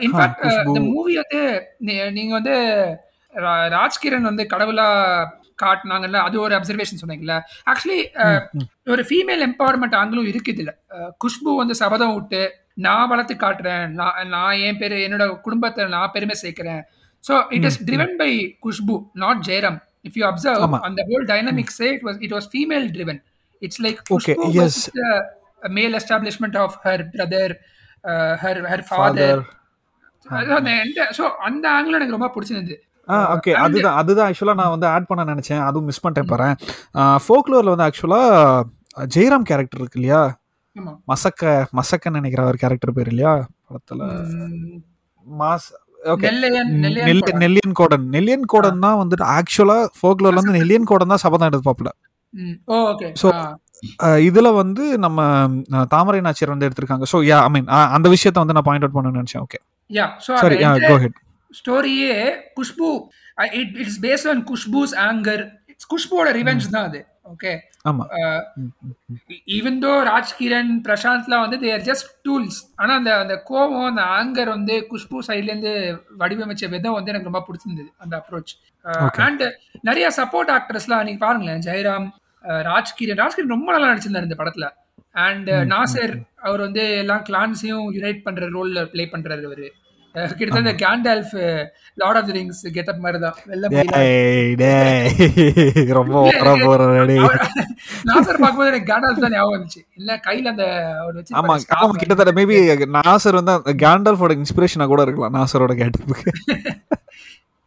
in fact. 0.05 0.41
இந்த 0.67 0.81
மூவி 0.89 1.15
வந்து 1.21 1.41
நீங்க 2.15 2.33
வந்து 2.35 2.55
ராஜ்கிரண் 3.75 4.29
வந்து 4.29 4.45
கடவுளா 4.51 4.89
காட்டினாங்கல்ல 5.59 6.19
அது 6.23 6.37
ஒரு 6.41 6.55
அப்சர்வேஷன் 6.57 7.01
சொன்னீங்கல்ல. 7.01 7.35
ஆக்சுவலி 7.71 7.99
ஒரு 8.87 9.03
ஃபீமேல் 9.09 9.45
எம்பவர்மெண்ட் 9.47 9.97
ஆங்கிலும் 9.99 10.29
இருக்கு 10.31 10.53
இதுல 10.55 10.73
அஹ், 10.95 11.13
குஷ்பு 11.23 11.51
வந்து 11.57 11.75
சபதம் 11.75 12.15
விட்டு 12.15 12.43
நான் 12.79 13.09
வளர்த்து 13.09 13.35
காட்டுறேன் 13.37 13.87
நான் 13.93 14.29
நான் 14.29 14.61
என் 14.63 14.79
பேரு 14.79 14.99
என்னோட 15.07 15.25
குடும்பத்தை 15.41 15.87
நான் 15.89 16.13
பெருமை 16.15 16.37
சேர்க்கிறேன். 16.43 16.83
So 17.25 17.35
it 17.51 17.67
is 17.69 17.81
driven 17.89 18.15
by 18.17 18.31
Khushbu 18.65 18.95
not 19.17 19.43
Jayaram 19.49 19.79
if 20.05 20.17
you 20.19 20.25
observe. 20.29 20.59
அந்த 20.89 21.03
whole 21.11 21.27
டைனமிக்ஸே 21.29 21.89
it 21.93 22.05
was 22.05 22.21
it 22.21 22.35
was 22.35 22.49
female 22.53 22.87
driven 22.95 23.21
it's 23.63 23.83
like. 23.83 24.01
Male 25.73 25.95
establishment 25.95 26.59
of 26.59 26.77
her 26.85 27.05
brother 27.13 27.55
her 28.43 28.61
her 28.71 28.85
father 28.91 29.43
அந்த 30.31 31.07
ஸோ 31.19 31.25
அந்த 31.49 31.65
ஆங்கிள் 31.77 31.97
எனக்கு 31.99 32.17
ரொம்ப 32.17 32.29
பிடிச்சிருந்தது. 32.35 32.77
ஆ 33.09 33.15
ஓகே 33.35 33.53
அதுதான் 33.65 33.97
அதுதான் 34.01 34.29
ஆக்சுவலாக 34.29 34.59
நான் 34.61 34.73
வந்து 34.75 34.87
ஆட் 34.95 35.09
பண்ண 35.11 35.23
நினச்சேன். 35.33 35.63
அதுவும் 35.69 35.89
மிஸ் 35.91 36.03
பண்ணிட்டேன் 36.05 36.31
பாறேன் 36.33 36.55
ஃபோக்லோரில் 37.25 37.73
வந்து 37.73 37.87
ஆக்சுவலாக 37.89 38.65
ஜெயராம் 39.15 39.47
கேரக்டர் 39.51 39.81
இருக்கு 39.83 40.01
இல்லையா? 40.01 40.21
மசக்க 41.11 41.43
மசக்கன்னு 41.79 42.21
நினைக்கிற 42.21 42.43
ஒரு 42.51 42.59
கேரக்டர் 42.63 42.97
பேர் 42.99 43.11
இல்லையா? 43.13 43.33
படத்தில். 43.69 44.05
Mass 45.27 45.69
okay 46.13 46.31
Nelliyan 47.43 47.75
Kodan. 47.81 48.07
நெல்லியன் 48.15 48.47
Kodan. 48.53 48.81
தான் 48.87 49.01
வந்துட்டு 49.03 49.27
ஆக்சுவலாக 49.39 49.91
ஃபோக்லோரில் 49.99 50.41
வந்து 50.41 50.57
நெல்லியன் 50.59 50.89
கோடன் 50.93 51.13
தான் 51.15 51.25
சபதம் 51.25 51.47
ஓகே 52.93 53.09
So, 53.23 53.29
இதுல 54.27 54.49
வந்து 54.59 54.85
நம்ம 55.05 55.21
தாமரை 55.95 56.19
நாச்சியர் 56.27 56.53
வந்து 56.53 56.67
எடுத்திருக்காங்க. 56.67 57.07
ஸோ 57.13 57.19
யா 57.29 57.39
ஐ 57.47 57.49
மீன் 57.55 57.69
அந்த 57.97 58.07
விஷயத்த 58.15 58.43
வந்து 58.43 58.57
நான் 58.57 58.67
பாயிண்ட் 58.69 58.85
அவுட் 58.85 58.97
பண்ண 58.97 59.13
நினைச்சேன். 59.17 59.43
ஓகே 59.47 59.59
யா 59.91 60.07
ஸோ 60.25 60.33
சரி 60.43 60.59
go 60.85 60.97
ahead 61.03 61.19
ஸ்டோரியே 61.55 62.13
Khushbu 62.57 62.91
it 63.57 63.75
it's 63.83 64.01
based 64.05 64.29
on 64.33 64.43
Khushbu's 64.51 64.95
anger 65.07 65.43
குஷ்புவோட 65.91 66.29
revenge 66.37 66.73
தான் 66.75 66.87
அது 66.89 67.01
ஓகே 67.33 67.51
ஆமா. 67.89 68.05
ஈவன் 69.57 69.79
தோ 69.83 69.93
ராஜ்கிரண் 70.09 70.71
பிரசாந்த்லாம் 70.87 71.45
வந்து 71.45 71.59
தேர் 71.63 71.85
ஜஸ்ட் 71.89 72.09
டூல்ஸ் 72.27 72.59
ஆனா 72.79 72.93
அந்த 72.95 73.11
அந்த 73.19 73.35
கோவம் 73.49 73.87
அந்த 73.89 74.03
ஆங்கர் 74.17 74.51
வந்து 74.51 74.75
குஷ்பு 74.91 75.23
சைட்ல 75.29 75.51
இருந்து 75.51 75.73
வடிவமைச்ச 76.21 76.71
விதம் 76.75 76.97
வந்து 76.99 77.13
எனக்கு 77.13 77.31
ரொம்ப 77.31 77.43
பிடிச்சிருந்தது 77.47 77.91
அந்த 77.99 78.15
அப்ரோச். 78.21 78.53
அண்ட் 79.27 79.45
நிறைய 79.85 80.09
சப்போர்ட் 80.19 80.53
ஆக்டர்ஸ்லாம் 80.57 81.07
நீங்க 81.09 81.23
பாருங்களேன் 81.27 81.65
ஜெயராம் 81.67 82.09
ராஜ்கிரண் 82.69 83.21
ராஜ்கிரண் 83.23 83.55
ரொம்ப 83.57 83.69
நல்லா 83.75 83.91
நடிச்சிருந்தாரு 83.91 84.29
இந்த 84.29 84.39
படத்துல. 84.41 84.69
அண்ட் 85.15 85.49
நாசர் 85.71 86.13
அவர் 86.43 86.61
வந்து 86.61 86.83
எல்லா 87.01 87.15
கிளான்ஸையும் 87.27 87.85
யுனைட் 87.97 88.25
பண்ற 88.25 88.47
ரோல்ல 88.55 88.81
ப்ளே 88.93 89.05
பண்றாரு 89.13 89.45
அவரு. 89.49 89.67
கிட்டத்தட்ட 90.33 90.73
Gandalf 90.81 91.31
Lord 91.99 92.19
of 92.19 92.27
the 92.29 92.35
Rings 92.37 92.61
getup 92.75 92.99
மாதிரி 93.05 93.19
தான் 93.21 93.37
வெள்ள 93.47 93.69
ரொம்ப 95.99 96.17
ஓவரா 96.23 96.53
போற 96.63 96.81
டேய். 97.03 97.23
நாசர் 98.09 98.37
பார்க்கும்போது 98.37 98.71
எனக்கு 98.73 98.91
கேண்டால்ஃப் 98.91 99.23
தான் 99.25 99.33
ஞாபகம் 99.37 99.57
வந்துச்சு. 99.57 99.81
இல்ல 99.99 100.17
கையில 100.27 100.53
அந்த 100.53 100.67
ஆமா 101.41 101.55
ஆமா 101.79 101.95
கிட்டத்தட்ட 101.95 102.35
மேபி 102.39 102.59
நாசர் 102.99 103.39
வந்து 103.41 103.55
கேண்டல்ஃபோட 103.85 104.37
இன்ஸ்பிரேஷனா 104.39 104.89
கூட 104.93 105.03
இருக்கலாம் 105.07 105.37
நாசரோட 105.39 105.75
கேட்டப்புக்கு 105.81 106.35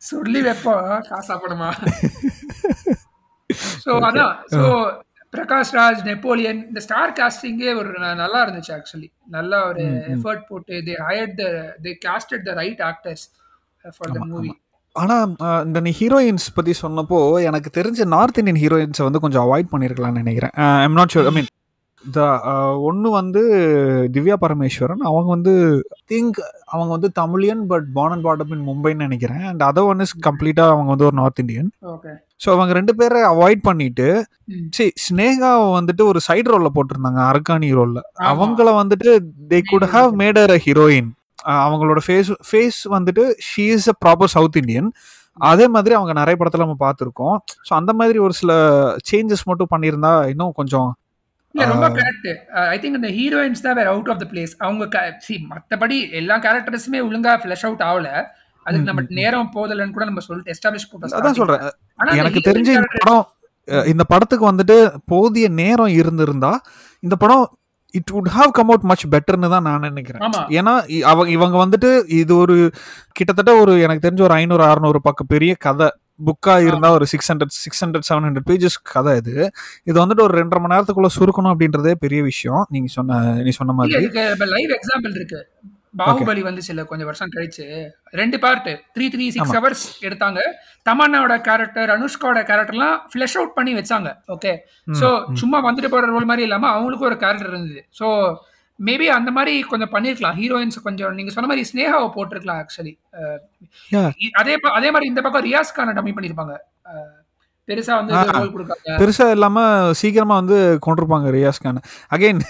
சொல்லி 0.01 0.39
வைப்போம் 0.45 0.86
காசா 1.08 1.36
படமா 1.38 1.69
சோ 3.81 3.89
அதான். 4.10 4.36
சோ 4.53 4.62
பிரகாஷ் 5.36 5.74
ராஜ் 5.76 6.02
நெப்போலியன் 6.08 6.60
இந்த 6.67 6.82
ஸ்டார் 6.86 7.13
காஸ்டிங்கே 7.17 7.71
ஒரு 7.80 7.89
நல்லா 8.17 8.39
இருந்துச்சு 8.45 8.74
ஆக்சுவலி 8.76 9.08
நல்லா 9.30 9.58
ஒரு 9.67 9.84
எஃபர்ட் 10.13 10.45
போட்டு 10.48 10.76
they 10.86 10.95
hired 11.06 11.36
the 11.39 11.48
they 11.84 11.93
casted 12.06 12.45
the 12.45 12.56
right 12.60 12.84
actors 12.89 13.26
for 13.95 14.13
the 14.13 14.21
movie 14.30 14.52
ஆனா 14.95 15.15
அஹ், 15.45 15.63
இந்த 15.65 15.80
நீ 15.82 15.91
ஹீரோயின்ஸ் 15.98 16.45
பத்தி 16.54 16.74
சொன்னப்போ 16.82 17.17
எனக்கு 17.48 17.69
தெரிஞ்ச 17.78 18.06
நார்த் 18.12 18.38
இந்தியன் 18.38 18.62
ஹீரோயின்ஸை 18.62 19.04
வந்து 19.04 19.24
கொஞ்சம் 19.24 19.43
அவாய்ட் 19.45 19.71
பண்ணிருக்கலாம்னு 19.71 20.21
நினைக்கிறேன். 20.24 20.54
I'm 20.84 20.98
not 21.00 21.13
sure 21.13 21.28
I 21.28 21.36
mean 21.36 21.50
the 22.06 22.20
ஒன்று 22.88 23.10
வந்து 23.18 23.41
திவ்யா 24.15 24.36
பரமேஸ்வரன் 24.44 25.02
அவங்க 25.10 25.30
வந்து 25.36 25.54
திங்க் 26.12 26.39
அவங்க 26.74 26.89
வந்து 26.96 27.10
Tamilian 27.20 27.63
but 27.72 27.88
born 27.98 28.13
and 28.15 28.26
brought 28.28 28.41
in 28.56 28.65
மும்பைன்னு 28.70 29.06
நினைக்கிறேன். 29.08 29.44
அண்ட் 29.52 29.63
அதர் 29.70 29.88
ஒன் 29.91 30.04
இஸ் 30.06 30.13
கம்ப்ளீட்டாக 30.28 30.74
அவங்க 30.74 30.89
வந்து 30.94 31.08
ஒரு 31.10 31.18
நார்த் 31.22 31.41
இந்தியன் 31.44 31.70
ஓகே 31.94 32.13
ஸோ 32.44 32.48
அவங்க 32.56 32.72
ரெண்டு 32.80 32.94
பேரை 33.00 33.20
அவாய்ட் 33.34 33.62
பண்ணிட்டு. 33.68 34.08
சரி 34.78 34.91
ஸ்னேகாவை 35.06 35.68
வந்துட்டு 35.78 36.04
ஒரு 36.12 36.20
சைடு 36.28 36.48
ரோல்ல 36.54 36.72
போட்டிருந்தாங்க 36.76 37.22
அரக்காணி 37.32 37.70
ரோல்ல. 37.80 38.00
அவங்கள 38.32 38.68
வந்துட்டு 38.82 39.12
they 39.52 39.60
could 39.72 39.88
have 39.96 40.10
made 40.22 40.39
a 40.46 40.60
heroine 40.65 41.10
அவங்களோட 41.63 42.00
ஃபேஸ் 42.06 42.32
ஃபேஸ் 42.50 42.80
வந்துட்டு 42.96 43.24
she 43.50 43.65
is 43.78 43.89
a 43.94 43.96
proper 44.04 44.34
south 44.36 44.60
Indian 44.62 44.89
அதே 45.39 45.65
மாதிரி 45.68 45.94
அவங்க 45.98 46.13
நிறைய 46.20 46.36
படத்துல 46.39 46.65
நம்ம 46.65 46.78
பார்த்துருக்கோம். 46.84 47.36
ஸோ 47.68 47.72
அந்த 47.80 47.91
மாதிரி 48.00 48.18
ஒரு 48.26 48.34
சில 48.41 48.52
சேஞ்சஸ் 49.10 49.44
மட்டும் 49.50 49.72
பண்ணியிருந்தா 49.74 50.13
இன்னும் 50.34 50.54
கொஞ்சம் 50.60 50.89
இல்ல 51.56 51.65
ரொம்ப 51.74 51.88
கரெக்ட் 51.98 52.30
ஐ 52.74 52.78
திங்க் 52.84 52.98
இந்த 53.00 53.12
ஹீரோயின்ஸ் 53.20 53.65
தான் 53.65 53.78
வேற 53.80 53.88
அவுட் 53.94 54.10
ஆஃப் 54.13 54.22
த 54.24 54.28
பிளேஸ் 54.32 54.54
அவங்க 54.65 55.04
சி 55.28 55.36
மத்தபடி 55.52 55.98
எல்லா 56.22 56.38
கேரக்டர்ஸுமே 56.46 57.02
ஒழுங்கா 57.08 57.34
ஃபிளஷ் 57.44 57.65
அவுட் 57.68 57.86
ஆகல 57.89 58.10
அதுக்கு 58.65 58.88
நம்ம 58.89 59.04
நேரம் 59.20 59.50
போதலன்னு 59.56 59.96
கூட 59.98 60.06
நம்ம 60.10 60.22
சொல்லிட்டு 60.28 60.54
எஸ்டாப்ளிஷ் 60.56 60.89
போட்டோம் 60.91 61.18
அதான் 61.20 61.39
சொல்றேன். 61.39 61.63
எனக்கு 62.22 62.41
தெரிஞ்ச 62.50 62.70
இந்த 62.78 62.89
படம் 62.98 63.24
இந்த 63.91 64.04
படத்துக்கு 64.10 64.46
வந்துட்டு 64.50 64.76
போதிய 65.12 65.46
நேரம் 65.62 65.94
இருந்திருந்தா 66.00 66.52
இந்த 67.04 67.15
படம் 67.24 67.46
it 67.94 68.12
would 68.15 68.32
have 68.38 68.50
come 68.58 68.72
out 68.72 68.88
much 68.91 69.06
பெட்டர்னு 69.13 69.50
தான் 69.54 69.65
நான் 69.68 69.86
நினைக்கிறேன். 69.89 70.24
ஏன்னா 70.60 70.74
அவங்க 71.12 71.30
இவங்க 71.38 71.56
வந்துட்டு 71.63 71.89
இது 72.22 72.34
ஒரு 72.44 72.56
கிட்டத்தட்ட 73.18 73.52
ஒரு 73.62 73.74
எனக்கு 73.86 74.06
தெரிஞ்ச 74.08 74.24
ஒரு 74.28 74.36
ஐநூறு 74.41 74.65
அறுநூறு 74.72 75.02
பக்கம் 75.08 75.32
பெரிய 75.36 75.54
கதை. 75.68 75.89
புக்கா 76.19 76.56
இருந்தா 76.67 76.89
ஒரு 76.97 77.06
six 77.12 77.30
hundred 77.32 77.56
six 77.63 77.82
hundred 77.84 78.08
seven 78.10 78.25
hundred 78.28 78.47
pages 78.49 78.78
கதை 78.93 79.13
இது 79.21 79.36
இது 79.89 79.97
வந்துட்டு 80.01 80.25
ஒரு 80.28 80.36
ரெண்டரை 80.39 80.60
மணி 80.63 80.73
நேரத்துக்குள்ள 80.75 81.12
சுருக்கணும் 81.17 81.54
அப்படின்றதே 81.54 81.93
பெரிய 82.04 82.21
விஷயம். 82.32 82.63
நீங்க 82.75 82.89
சொன்ன 82.97 83.21
நீ 83.47 83.54
சொன்ன 83.62 83.75
மாதிரி. 83.80 84.12
லைவ் 84.56 84.75
எக்ஸாம்பிள் 84.80 85.15
இருக்கு. 85.19 85.41
பாகுபலி 85.99 86.41
வந்து 86.47 86.62
சில 86.67 86.84
கொஞ்சம் 86.88 87.08
வருஷம் 87.10 87.34
கழிச்சு 87.36 87.65
ரெண்டு 88.21 88.38
part 88.43 88.69
three 88.95 89.06
three 89.13 89.25
six 89.36 89.54
hours 89.58 89.86
எடுத்தாங்க. 90.08 90.39
தமன்னாவோட 90.86 91.36
கேரக்டர் 91.47 91.91
அனுஷ்காவோட 91.93 92.41
கேரக்டர்லாம் 92.49 92.97
ஃபிளஷ் 93.12 93.38
அவுட் 93.39 93.56
பண்ணி 93.58 93.73
வச்சாங்க. 93.80 94.10
ஓகே 94.36 94.51
ஸோ 95.01 95.10
சும்மா 95.41 95.60
வந்துட்டு 95.67 95.91
போற 95.93 96.10
ரோல் 96.15 96.30
மாதிரி 96.32 96.45
இல்லாம 96.47 96.69
அவங்களுக்கும் 96.75 97.10
ஒரு 97.12 97.19
கேரக்டர் 97.23 97.54
இருந்தது. 97.54 97.84
ஸோ 97.99 98.08
மேபி 98.80 99.08
அந்த 99.18 99.30
மாதிரி 99.36 99.54
கொஞ்சம் 99.72 99.94
பண்ணிருக்கலாம். 99.96 100.38
ஹீரோயின்ஸ் 100.42 100.86
கொஞ்சம் 100.88 101.14
நீங்க 101.18 101.34
சொன்ன 101.36 101.50
மாதிரி 101.52 101.68
ஸ்னேகாவை 101.72 102.08
போட்டிருக்கலாம் 102.16 102.62
ஆக்சுவலி 102.64 102.96
அதே 104.42 104.56
அதே 104.78 104.90
மாதிரி 104.96 105.12
இந்த 105.12 105.22
பக்கம் 105.28 105.46
ரியாஸ் 105.50 105.78
கான 105.78 105.94
டம்மி 106.00 106.16
பண்ணிருப்பாங்க. 106.18 106.56
பெருசா 107.68 107.94
வந்து 108.00 108.16
பெருசா 109.00 109.26
இல்லாம 109.36 109.60
சீக்கிரமா 110.00 110.36
வந்து 110.42 110.58
கொண்டிருப்பாங்க 110.86 111.30
ரியாஸ் 111.36 111.62
கான் 111.64 111.80
அகைன் 112.16 112.42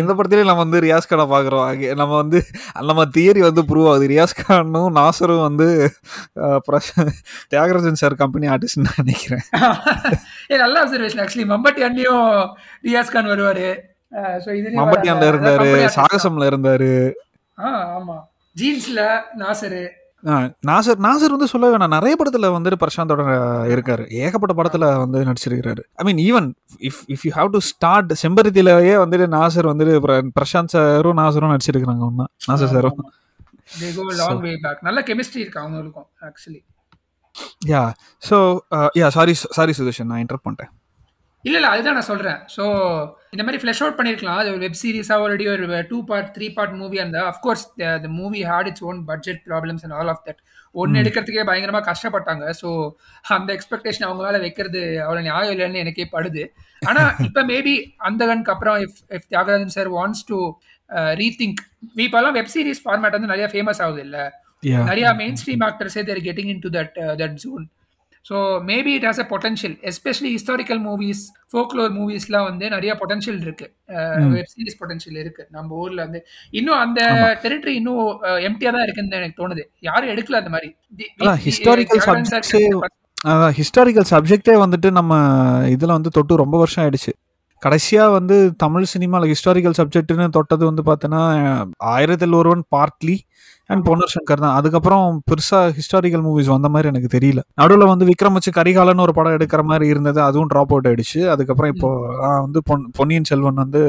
இந்த 0.00 0.10
படத்திலே 0.16 0.44
நம்ம 0.48 0.62
வந்து 0.64 0.82
ரியாஸ் 0.86 1.08
கானை 1.10 1.24
பாக்குறோம் 1.30 1.84
நம்ம 2.00 2.12
வந்து 2.22 2.40
நம்ம 2.88 3.06
தியரி 3.16 3.42
வந்து 3.46 3.64
ப்ரூவ் 3.70 3.88
ஆகுது. 3.92 4.10
ரியாஸ் 4.12 4.36
கானும் 4.40 4.90
நாசரும் 4.98 5.46
வந்து 5.48 5.68
தியாகராஜன் 7.54 8.00
சார் 8.02 8.20
கம்பெனி 8.22 8.48
ஆர்டிஸ்ட் 8.56 8.84
நினைக்கிறேன். 9.00 9.46
ஏ 10.52 10.60
நல்ல 10.64 10.76
அப்சர்வேஷன் 10.84 11.24
ஆக்சுவலி 11.24 11.48
மம்பட்டி 11.54 11.88
அண்ணியும் 11.88 12.28
ரியாஸ் 12.88 13.14
கான் 13.16 13.32
வருவாரு. 13.34 13.68
மம்பட்டியான்ல 14.80 15.26
இருந்தாரு 15.32 15.68
சாகசம்ல 15.98 16.48
இருந்தாரு. 16.52 16.92
ஆமா. 17.58 18.16
ஜீன்ஸ்ல 18.56 19.00
நாசரு. 19.42 19.84
நாசர் 20.68 21.00
நாசர் 21.06 21.34
வந்து 21.34 21.48
சொல்ல 21.52 21.66
வேணாம். 21.70 21.94
நிறைய 21.94 22.14
படத்துல 22.20 22.50
வந்துட்டு 22.54 22.78
பிரசாந்தோட 22.82 23.22
இருக்காரு. 23.72 24.04
ஏகப்பட்ட 24.20 24.52
படத்துல 24.60 24.84
வந்து 25.02 25.18
நடிச்சிருக்காரு 25.28 25.82
I 26.00 26.04
mean 26.08 26.20
even 26.28 26.46
if 26.88 27.00
if 27.14 27.24
you 27.26 27.32
have 27.36 27.50
to 27.52 27.60
start 27.70 28.12
செம்பருத்திலேயே 28.22 28.94
வந்துட்டு 29.02 29.26
நாசர் 29.34 29.70
வந்துட்டு 29.72 29.94
பிரசாந்த் 30.38 30.72
சாரும் 30.74 31.20
நாசரும் 31.22 31.52
நடிச்சிருக்காங்க 31.54 32.04
ஒன்னா 32.10 32.26
நாசர் 32.48 32.72
சாரும். 32.74 32.98
நல்ல 34.88 35.00
கெமிஸ்ட்ரி 35.10 35.42
இருக்கு 35.44 35.60
அவங்களுக்கும் 35.62 36.08
actually 36.28 36.60
yeah 37.70 37.82
so 38.22 38.36
yeah 39.00 39.06
sorry 39.08 39.34
sorry 39.58 39.72
Sudarshan 39.78 40.10
நான் 40.10 40.22
இன்டர் 40.24 40.42
பண்ணிட்டேன். 40.44 40.72
இல்ல 41.44 41.56
இல்ல 41.58 41.68
அதுதான் 41.72 41.96
நான் 41.96 42.10
சொல்றேன். 42.10 42.38
ஸோ 42.54 42.62
இந்த 43.34 43.42
மாதிரி 43.44 43.58
ஃபிளஷ் 43.60 43.80
அவுட் 43.82 43.96
பண்ணிருக்கலாம். 43.98 44.38
அது 44.40 44.50
ஒரு 44.52 44.60
வெப் 44.64 44.78
சீரிஸா 44.80 45.16
ஆல்ரெடி 45.22 45.46
ஒரு 45.52 45.64
two 45.90 45.98
part 46.10 46.30
three 46.36 46.46
part 46.56 46.74
movie 46.80 46.98
அந்த 47.04 47.18
of course 47.30 47.64
the 48.04 48.10
movie 48.18 48.40
had 48.50 48.68
its 48.70 48.84
own 48.90 49.00
budget 49.10 49.40
problems 49.50 49.84
and 49.86 49.96
all 49.98 50.12
of 50.14 50.22
that 50.28 50.40
ஒன்னு 50.74 51.00
எடுக்கிறதுக்கே 51.02 51.44
பயங்கரமா 51.50 51.80
கஷ்டப்பட்டாங்க. 51.88 52.44
ஸோ 52.60 52.68
அந்த 53.36 53.50
எக்ஸ்பெக்டேஷன் 53.56 54.06
அவங்களால 54.08 54.40
வைக்கிறது 54.44 54.82
அவ்வளோ 55.04 55.22
நியாயம் 55.28 55.52
இல்லைன்னு 55.54 55.82
எனக்கே 55.84 56.06
படுது. 56.14 56.44
ஆனா 56.82 57.02
இப்ப 57.26 57.42
மேபி 57.50 57.74
அந்த 58.08 58.22
கனுக்கு 58.30 58.54
அப்புறம் 58.54 58.78
if 58.86 58.98
if 59.16 59.28
Thiagarajan 59.32 59.76
sir 59.76 59.90
wants 59.96 60.24
to 60.30 60.38
rethink 61.20 61.60
இப்பெல்லாம் 62.00 62.36
வெப் 62.38 62.52
சீரிஸ் 62.54 62.82
ஃபார்மேட் 62.84 63.16
வந்து 63.16 63.32
நிறைய 63.32 63.46
ஃபேமஸ் 63.52 63.82
ஆகுது 63.84 64.02
இல்ல? 64.06 64.18
நிறைய 64.88 65.06
main 65.20 65.38
stream 65.40 65.64
ஆக்டர்ஸே 65.68 66.02
they're 66.08 66.26
getting 66.26 66.50
in 66.52 66.62
to 66.64 66.70
that 66.76 66.92
that 67.20 67.38
zone 67.42 67.64
so 68.24 68.36
maybe 68.68 68.92
it 68.98 69.06
has 69.08 69.20
a 69.22 69.26
potential 69.32 69.74
especially 69.90 70.30
historical 70.34 70.80
movies 70.86 71.22
folklore 71.52 71.90
மூவிஸ்லாம் 71.98 72.46
வந்து 72.50 72.66
நிறைய 72.74 72.92
பொட்டன்ஷியல் 73.00 73.40
இருக்கு. 73.46 73.66
Web 74.34 74.52
series 74.54 74.78
potential 74.80 75.18
இருக்கு. 75.22 75.42
நம்ம 75.56 75.74
ஊர்ல 75.82 76.00
வந்து 76.06 76.20
இன்னும் 76.58 76.80
அந்த 76.84 77.00
டெரிட்டரி 77.44 77.74
இன்னும் 77.80 78.02
எம்டியா 78.48 78.72
தான் 78.76 78.84
இருக்குன்னு 78.86 79.20
எனக்கு 79.20 79.40
தோணுது. 79.42 79.64
யாரும் 79.88 80.12
எடுக்கல 80.14 80.40
அந்த 80.42 80.52
மாதிரி. 80.54 80.70
ஹிஸ்டாரிக்கல் 81.46 82.02
ஹிஸ்டாரிக்கல் 83.58 84.08
சப்ஜெக்டே 84.12 84.54
வந்துட்டு 84.62 84.88
நம்ம 84.96 85.12
இதில் 85.74 85.96
வந்து 85.96 86.10
தொட்டு 86.16 86.42
ரொம்ப 86.42 86.56
வருஷம் 86.62 86.82
ஆயிடுச்சு. 86.84 87.12
கடைசியாக 87.64 88.14
வந்து 88.16 88.36
தமிழ் 88.62 88.90
சினிமாவில் 88.92 89.30
ஹிஸ்டாரிக்கல் 89.32 89.76
சப்ஜெக்ட்னு 89.78 90.26
தொட்டது 90.36 90.64
வந்து 90.70 90.82
பார்த்தோன்னா 90.88 91.22
ஆயிரத்தில் 91.94 92.38
ஒருவன் 92.40 92.64
பார்ட்லி 92.76 93.16
அண்ட் 93.70 93.82
பொன்னர் 93.88 94.12
சங்கர் 94.14 94.42
தான். 94.44 94.56
அதுக்கப்புறம் 94.58 95.04
பெருசாக 95.28 95.68
ஹிஸ்டாரிக்கல் 95.76 96.24
மூவிஸ் 96.26 96.50
வந்த 96.54 96.68
மாதிரி 96.72 96.90
எனக்கு 96.92 97.10
தெரியல. 97.16 97.40
நடுவில் 97.60 97.90
வந்து 97.92 98.08
விக்ரம் 98.10 98.36
வச்சு 98.36 98.50
கரிகாலன்னு 98.58 99.04
ஒரு 99.06 99.14
படம் 99.18 99.36
எடுக்கிற 99.36 99.62
மாதிரி 99.70 99.86
இருந்தது 99.92 100.20
அதுவும் 100.26 100.50
ட்ராப் 100.52 100.72
அவுட் 100.74 100.88
ஆயிடுச்சு. 100.90 101.20
அதுக்கப்புறம் 101.34 101.72
இப்போ 101.74 101.90
வந்து 102.46 102.62
பொன் 102.70 102.84
பொன்னியின் 102.98 103.28
செல்வன் 103.30 103.62
வந்து 103.64 103.82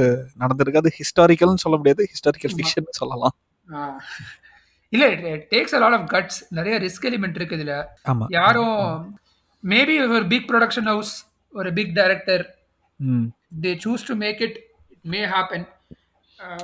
நடந்திருக்கு. 0.43 0.81
அது 0.83 0.91
ஹிஸ்டாரிக்கல்னு 0.99 1.63
சொல்ல 1.65 1.77
முடியாது 1.81 2.07
ஹிஸ்டாரிக்கல் 2.11 2.55
ஃபிக்ஷன் 2.57 2.89
சொல்லலாம். 3.01 3.35
இல்ல 4.93 5.05
takes 5.53 5.75
a 5.77 5.79
lot 5.83 5.97
of 5.99 6.09
guts 6.15 6.39
நிறைய 6.59 6.75
ரிஸ்க் 6.85 7.07
எலிமெண்ட் 7.09 7.37
இருக்கு 7.39 7.57
இதுல. 7.59 7.75
ஆமா. 8.11 8.25
யாரும் 8.39 8.75
மேபி 9.63 9.95
ஒரு 10.17 10.25
பிக் 10.33 10.49
ப்ரொடக்ஷன் 10.51 10.89
ஹவுஸ் 10.93 11.13
ஒரு 11.53 11.69
big 11.79 11.95
director 11.99 12.45
they 13.51 13.71
choose 13.85 14.07
to 14.09 14.15
make 14.23 14.41
it 14.47 14.57
may 15.13 15.19
happen 15.33 15.65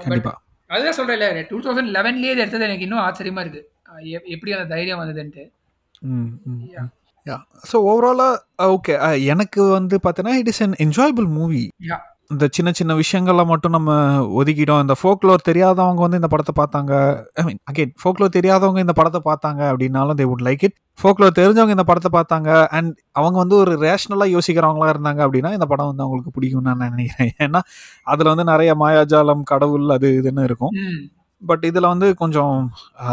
கண்டிப்பா. 0.05 0.33
அதுதான் 0.69 0.97
சொல்றேன்ல 0.99 1.27
டூ 1.49 1.57
தௌசண்ட் 1.65 1.93
லெவன்லேயே 1.97 2.33
எடுத்தது 2.43 2.67
எனக்கு 2.69 2.87
இன்னும் 2.87 3.03
ஆச்சரியமா 3.07 3.41
இருக்கு. 3.45 3.61
எப்படி 4.35 4.53
அந்த 4.57 4.67
தைரியம் 4.73 5.01
வந்ததுன்ட்டு. 5.01 5.43
ஸோ 7.69 7.77
ஓவராலாக 7.89 8.69
ஓகே 8.75 8.93
எனக்கு 9.33 9.61
வந்து 9.77 9.95
பார்த்தீங்கன்னா 10.05 10.37
it 10.41 10.51
is 10.53 10.63
an 10.65 10.77
enjoyable 10.85 11.27
movie 11.39 11.63
இந்த 12.33 12.45
சின்ன 12.55 12.69
சின்ன 12.79 12.91
விஷயங்கள்ல 12.99 13.43
மட்டும் 13.51 13.73
நம்ம 13.75 13.91
ஒதுக்கிட்டோம். 14.39 14.81
இந்த 14.85 14.95
ஃபோக்லோர் 14.99 15.45
தெரியாதவங்க 15.49 16.01
வந்து 16.05 16.19
இந்த 16.21 16.29
படத்தை 16.33 16.53
பார்த்தாங்க. 16.59 16.93
ஐ 17.39 17.43
மீன் 17.47 17.59
அகெயின் 17.71 17.93
ஃபோக்லோர் 18.01 18.33
தெரியாதவங்க 18.37 18.79
இந்த 18.85 18.95
படத்தை 18.99 19.21
பார்த்தாங்க 19.29 19.61
அப்படின்னாலும் 19.71 20.17
they 20.19 20.27
would 20.31 20.45
like 20.47 20.63
it 20.67 20.77
folklore 21.01 21.37
தெரிஞ்சவங்க 21.39 21.77
இந்த 21.77 21.85
படத்தை 21.89 22.11
பார்த்தாங்க. 22.17 22.49
அண்ட் 22.77 22.91
அவங்க 23.19 23.37
வந்து 23.43 23.57
ஒரு 23.63 23.73
ரேஷ்னலாக 23.85 24.35
யோசிக்கிறவங்களா 24.35 24.91
இருந்தாங்க 24.95 25.21
அப்படின்னா 25.27 25.51
இந்த 25.57 25.67
படம் 25.71 25.89
வந்து 25.91 26.05
அவங்களுக்கு 26.05 26.35
பிடிக்கும் 26.37 26.67
நான் 26.69 26.85
நினைக்கிறேன். 26.95 27.33
ஏன்னா 27.45 27.61
அதில் 28.13 28.31
வந்து 28.33 28.45
நிறைய 28.53 28.73
மாயாஜாலம் 28.83 29.49
கடவுள் 29.53 29.95
அது 29.97 30.09
இதுன்னு 30.19 30.45
இருக்கும். 30.49 30.75
பட் 31.41 31.63
இதில் 31.67 31.91
வந்து 31.91 32.07
கொஞ்சம் 32.19 32.55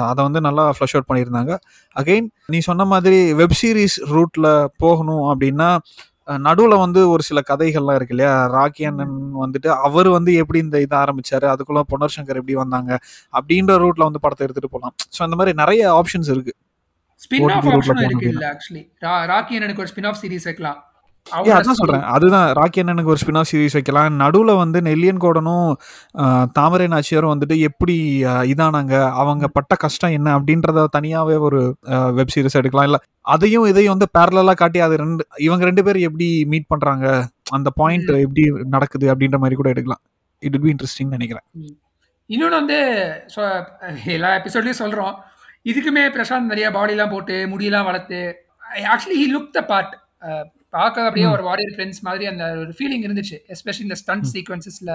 அதை 0.09 0.21
வந்து 0.27 0.41
நல்லா 0.47 0.65
ஃப்ளஷ் 0.77 0.95
அவுட் 0.95 1.09
பண்ணியிருந்தாங்க. 1.11 1.53
அகெயின் 1.97 2.27
நீ 2.55 2.59
சொன்ன 2.67 2.87
மாதிரி 2.93 3.19
வெப் 3.39 3.57
சீரிஸ் 3.61 3.97
ரூட்டில் 4.15 4.49
போகணும் 4.83 5.25
அப்படின்னா 5.31 5.69
நடுவில் 6.29 6.83
வந்து 6.85 7.01
ஒரு 7.13 7.23
சில 7.29 7.41
கதைகள்லாம் 7.51 7.97
இருக்கு 7.99 8.15
இல்லையா? 8.15 8.33
ராக்கி 8.57 8.83
அண்ணன் 8.91 9.15
வந்துட்டு 9.43 9.69
அவர் 9.87 10.09
வந்து 10.17 10.31
எப்படி 10.43 10.59
இந்த 10.67 10.79
இதை 10.87 10.97
ஆரம்பிச்சாரு? 11.05 11.47
அதுக்குள்ள 11.55 11.83
பொன்னர் 11.93 12.15
சங்கர் 12.17 12.41
எப்படி 12.41 12.57
வந்தாங்க? 12.63 12.91
அப்படின்ற 13.39 13.77
ரூட்ல 13.85 14.09
வந்து 14.09 14.25
படத்தை 14.25 14.45
எடுத்துட்டு 14.47 14.73
போகலாம் 14.75 14.97
ஸோ 15.17 15.23
அந்த 15.27 15.39
மாதிரி 15.41 15.55
நிறைய 15.63 15.83
ஆப்ஷன்ஸ் 16.01 16.31
இருக்கு. 16.35 16.55
ஸ்பின் 17.23 17.51
ஆஃப் 17.55 17.69
ஆப்ஷன் 17.77 18.03
இருக்கு 18.09 18.29
இல்ல 18.35 18.45
ஆக்சுவலி 18.55 18.85
ராக்கி 19.33 19.57
அண்ணனுக்கு 19.59 19.85
ஒரு 19.85 19.93
ஸ்பின் 19.95 20.09
ஆஃப் 20.11 20.21
சீரிஸ் 20.23 20.49
வைக்கலாம். 20.51 20.79
அதான் 21.37 21.79
சொல்றேன். 21.81 22.05
அதுதான். 22.15 22.47
ராக்கி 22.59 22.81
அண்ணனுக்கு 22.83 23.13
ஒரு 23.15 23.21
ஸ்பின் 23.23 23.39
ஆஃப் 23.41 23.49
சீரிஸ் 23.51 23.77
வைக்கலாம். 23.77 24.19
நடுவில் 24.23 24.61
வந்து 24.63 24.79
நெல்லியன் 24.89 25.23
கோடனும் 25.25 25.71
தாமரை 26.57 26.87
நாச்சியாரும் 26.95 27.33
வந்துட்டு 27.35 27.57
எப்படி 27.69 27.97
இதானாங்க? 28.53 28.95
அவங்க 29.23 29.49
பட்ட 29.57 29.75
கஷ்டம் 29.85 30.17
என்ன 30.19 30.29
அப்படின்றத 30.39 30.87
தனியாவே 30.97 31.37
ஒரு 31.49 31.61
வெப் 32.19 32.35
சீரிஸ் 32.35 32.59
எடுக்கலாம். 32.61 32.89
இல்ல 32.91 33.01
அதையும் 33.35 33.67
இதையும் 33.73 33.95
வந்து 33.95 34.09
பேரலா 34.19 34.55
காட்டி 34.63 34.81
அது 34.87 35.01
ரெண்டு 35.03 35.27
இவங்க 35.47 35.65
ரெண்டு 35.71 35.85
பேரும் 35.89 36.07
எப்படி 36.09 36.29
மீட் 36.53 36.71
பண்றாங்க? 36.75 37.07
அந்த 37.57 37.69
பாயிண்ட் 37.81 38.11
எப்படி 38.25 38.45
நடக்குது 38.75 39.07
அப்படின்ற 39.13 39.39
மாதிரி 39.43 39.59
கூட 39.61 39.71
எடுக்கலாம். 39.75 40.03
இட் 40.43 40.61
பி 40.65 40.71
இன்ட்ரெஸ்டிங் 40.75 41.15
நினைக்கிறேன். 41.17 41.47
இன்னொன்று 42.31 42.59
வந்து 42.61 42.79
எல்லா 44.17 44.31
எபிசோட்லயும் 44.39 44.83
சொல்றோம். 44.83 45.15
இதுக்குமே 45.71 46.03
பிரசாந்த் 46.17 46.51
நிறைய 46.53 46.69
பாடிலாம் 46.77 47.13
போட்டு 47.15 47.37
முடியெல்லாம் 47.53 47.89
வளர்த்து 47.89 48.21
actually 48.93 49.19
he 49.23 49.27
look 49.35 49.55
the 49.57 49.63
part 49.71 49.95
பார்க்க 50.73 51.05
அப்படியே 51.05 51.27
ஒரு 51.27 51.43
வாரியர் 51.43 51.75
ஃப்ரெண்ட்ஸ் 51.75 52.03
மாதிரி 52.03 52.27
அந்த 52.27 52.45
ஒரு 52.57 52.73
ஃபீலிங் 52.79 53.05
இருந்துச்சு 53.07 53.37
எஸ்பெஷலி 53.55 53.81
இந்த 53.81 53.95
ஸ்டண்ட் 53.95 54.27
சீக்வன்சஸில் 54.35 54.93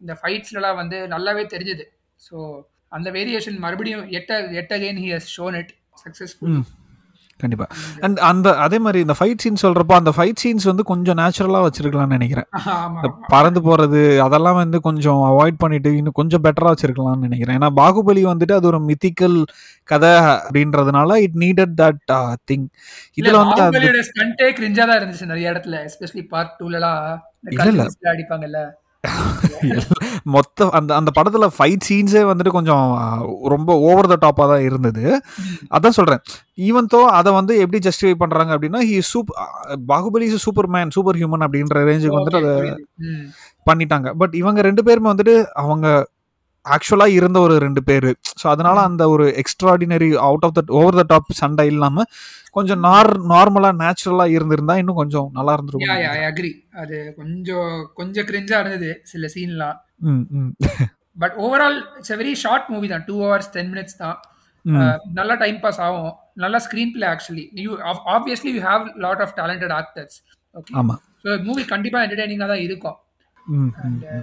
இந்த 0.00 0.12
ஃபைட்ஸ்லலாம் 0.22 0.74
வந்து 0.74 0.98
நல்லாவே 1.08 1.44
தெரிஞ்சுது. 1.54 1.84
ஸோ 2.20 2.36
அந்த 2.88 3.10
வேரியேஷன் 3.10 3.58
மறுபடியும் 3.58 4.06
எட்ட 4.10 4.32
எட் 4.62 4.72
again 4.72 5.00
he 5.04 5.10
has 5.14 5.28
shown 5.36 5.54
it 5.54 5.72
successful 6.04 6.56
கண்டிப்பா. 7.42 7.66
அண்ட் 8.04 8.18
அந்த 8.28 8.48
அதே 8.64 8.78
மாதிரி 8.78 8.98
இந்த 9.04 9.14
ஃபைட் 9.18 9.42
சீன் 9.44 9.60
சொல்றப்போ 9.62 9.94
அந்த 9.98 10.12
ஃபைட் 10.16 10.40
சீன்ஸ் 10.42 10.66
வந்து 10.70 10.84
கொஞ்சம் 10.84 11.18
நேச்சுரலா 11.20 11.60
வச்சிருக்கலாம்னு 11.66 12.16
நினைக்கிறேன். 12.16 12.48
பறந்து 13.34 13.60
போறது 13.60 14.02
அதெல்லாம் 14.26 14.60
வந்து 14.60 14.80
கொஞ்சம் 14.80 15.22
அவாய்ட் 15.30 15.60
பண்ணிட்டு 15.62 15.92
இன்னும் 15.98 16.18
கொஞ்சம் 16.20 16.44
பெட்டரா 16.44 16.72
வச்சிருக்கலாம்னு 16.72 17.26
நினைக்கிறேன். 17.26 17.58
ஏன்னா 17.58 17.70
பாகுபலி 17.80 18.24
வந்துட்டு 18.30 18.56
அது 18.58 18.70
ஒரு 18.72 18.80
மித்திக்கல் 18.90 19.38
கதை 19.88 20.12
அப்படின்றதுனால 20.36 21.18
இட் 21.24 21.38
நீடட் 21.42 21.74
தட் 21.80 22.02
திங் 22.50 22.66
இதுல 23.18 23.36
வந்து 23.42 23.62
ஸ்டண்டே 24.10 24.48
கிரிஞ்சா 24.58 24.84
தான் 24.84 24.98
இருந்துச்சு 25.00 25.32
நிறைய 25.32 25.52
இடத்துல 25.52 25.78
எஸ்பெஷலி 25.88 26.24
பார்ட் 26.32 26.54
2லலாம் 26.60 27.00
இல்ல 27.68 27.84
அடிப்பாங்கல்ல. 28.12 28.60
மொத்த 30.34 30.68
அந்த 30.70 30.90
அந்த 30.94 31.10
படத்துல 31.18 31.48
ஃபைட் 31.56 31.86
சீன்ஸே 31.88 32.22
வந்துட்டு 32.30 32.54
கொஞ்சம் 32.58 32.86
ரொம்ப 33.54 33.76
ஓவர் 33.88 34.10
த 34.12 34.16
டாப்பா 34.26 34.46
தான் 34.52 34.64
இருந்தது. 34.68 35.04
அதான் 35.76 35.96
சொல்றேன். 35.98 36.22
ஈவன் 36.68 36.90
தோ 36.94 37.00
அதை 37.18 37.32
வந்து 37.32 37.52
எப்படி 37.58 37.80
ஜஸ்டிஃபை 37.88 38.14
பண்றாங்க 38.14 38.58
அப்படின்னா 38.58 38.82
he 38.90 38.98
soup 39.12 39.30
Baahubali 39.92 40.28
is 40.30 40.44
super 40.46 40.68
man 40.68 40.90
super 40.90 41.16
human 41.16 41.44
அப்படின்ற 41.46 41.84
ரேஞ்சுக்கு 41.90 42.18
வந்துட்டு 42.18 42.42
அதை. 42.42 42.56
பண்ணிட்டாங்க. 43.66 44.08
பட் 44.12 44.34
இவங்க 44.34 44.60
ரெண்டு 44.62 44.84
பேருமே 44.84 45.10
வந்துட்டு 45.12 45.36
அவங்க 45.62 45.86
ஆக்சுவலா 46.66 47.06
இருந்த 47.14 47.38
ஒரு 47.40 47.54
ரெண்டு 47.58 47.80
பேரு. 47.86 48.10
ஸோ 48.40 48.46
அதனால 48.50 48.76
அந்த 48.88 49.02
ஒரு 49.08 49.24
extraordinary 49.40 50.08
out 50.26 50.44
of 50.46 50.56
the 50.58 50.64
over 50.78 50.98
the 50.98 51.04
top 51.08 51.30
சண்டை 51.38 51.66
இல்லாம 51.72 52.04
கொஞ்சம் 52.56 52.82
நார் 52.84 53.10
நார்மலா 53.30 53.70
நேச்சுரலா 53.80 54.26
இருந்திருந்தா 54.34 54.74
இன்னும் 54.80 55.00
கொஞ்சம் 55.00 55.28
நல்லா 55.36 55.54
இருந்திருக்கும் 55.56 55.94
ஐ 56.10 56.24
அக்ரி 56.26 56.52
அது 56.82 56.98
கொஞ்சம் 57.16 57.70
கொஞ்சம் 57.94 58.28
கிரிஞ்சா 58.28 58.58
இருந்தது 58.62 58.90
சில 59.12 59.30
சீன்லாம் 59.34 59.78
ம், 60.08 60.24
ம், 60.38 60.50
but 61.22 61.34
overall 61.42 61.78
it's 61.98 62.14
very 62.16 62.34
short 62.42 62.68
movie 62.72 62.88
தான். 62.88 63.04
டூ 63.08 63.16
ஹவர்ஸ் 63.22 63.50
டென் 63.54 63.70
மினிட்ஸ் 63.72 63.98
தான். 63.98 64.16
அஹ், 64.64 64.98
நல்லா 65.14 65.34
டைம் 65.36 65.58
பாஸ் 65.62 65.80
ஆகும். 65.84 66.12
நல்லா 66.36 66.58
screenplay 66.94 67.06
actually 67.08 67.44
you 67.62 67.70
obviously 68.14 68.52
you 68.54 68.62
have 68.66 68.84
lot 69.04 69.22
of 69.24 69.34
talented 69.38 69.74
actors 69.78 70.16
okay 70.54 70.74
ஆமா. 70.80 70.94
ஸோ 71.24 71.36
மூவி 71.44 71.62
கண்டிப்பாக 71.66 72.04
என்டர்டைனிங்காக 72.06 72.50
தான் 72.52 72.64
இருக்கும். 72.64 72.96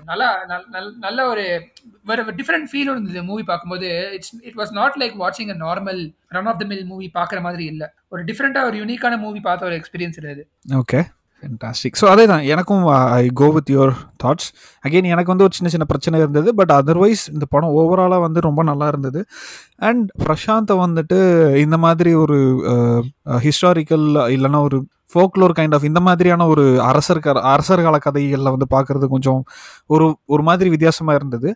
நல்லா 0.05 0.47
நல்- 0.47 0.65
நல்- 0.71 0.95
நல்ல 0.99 1.27
ஒரு 1.27 1.67
வேற 2.03 2.23
டிஃப்ரெண்ட் 2.23 2.67
ஃபீல் 2.71 2.91
இருந்தது 2.91 3.23
மூவி 3.23 3.43
பார்க்கும்போது. 3.43 4.09
It's 4.13 4.43
it 4.43 4.55
was 4.55 4.71
not 4.71 4.95
like 4.99 5.13
வாட்சிங் 5.19 5.61
a 5.61 5.75
normal 5.75 6.13
run 6.27 6.45
of 6.45 6.59
the 6.59 6.65
mill 6.65 6.85
movie 6.85 7.11
பார்க்குற 7.13 7.41
மாதிரி 7.41 7.65
இல்லை. 7.65 7.87
ஒரு 8.07 8.23
டிஃப்ரெண்ட்டாக 8.23 8.63
ஒரு 8.63 8.85
யூனிக்கான 8.85 9.17
மூவி 9.17 9.39
பார்த்த 9.39 9.65
ஒரு 9.65 9.75
எக்ஸ்பீரியன்ஸ் 9.75 10.17
இருந்தது. 10.17 10.49
ஓகே 10.67 11.03
ஃபென்டாஸ்டிக் 11.43 11.97
ஸோ 12.01 12.05
அதே 12.05 12.25
தான் 12.25 12.43
எனக்கும் 12.43 12.85
I 13.21 13.25
go 13.33 13.47
with 13.47 13.69
your 13.75 13.93
thoughts 14.23 14.49
again 14.83 15.09
எனக்கு 15.13 15.31
வந்து 15.31 15.43
ஒரு 15.43 15.55
சின்ன 15.55 15.69
சின்ன 15.71 15.85
பிரச்சனை 15.85 16.19
இருந்தது 16.19 16.49
பட் 16.55 16.71
அதர்வைஸ் 16.71 17.23
இந்த 17.33 17.45
படம் 17.49 17.75
ஓவராலாக 17.75 18.19
வந்து 18.19 18.39
ரொம்ப 18.39 18.63
நல்லா 18.63 18.87
இருந்தது. 18.87 19.21
அண்ட் 19.89 20.05
பிரசாந்தை 20.25 20.77
வந்துட்டு 20.85 21.19
இந்த 21.55 21.77
மாதிரி 21.77 22.13
ஒரு 22.13 22.39
uh, 22.73 23.01
uh, 23.25 23.39
ஹிஸ்டாரிக்கல் 23.45 24.07
இல்லைன்னா 24.35 24.61
ஒரு 24.61 24.79
ஃபோக்லோர் 25.13 25.53
கைண்ட் 25.59 25.73
ஆஃப் 25.73 25.83
இந்த 25.83 25.99
மாதிரியான 25.99 26.47
ஒரு 26.47 26.65
அரசர் 26.81 27.21
அரசர் 27.53 27.81
கால 27.81 27.97
கதைகளில் 27.97 28.53
வந்து 28.55 28.67
பார்க்குறது 28.75 29.05
கொஞ்சம் 29.07 29.41
ஒரு 29.85 30.07
ஒரு 30.25 30.43
மாதிரி 30.43 30.69
வித்தியாசமாக 30.69 31.19
இருந்தது. 31.21 31.49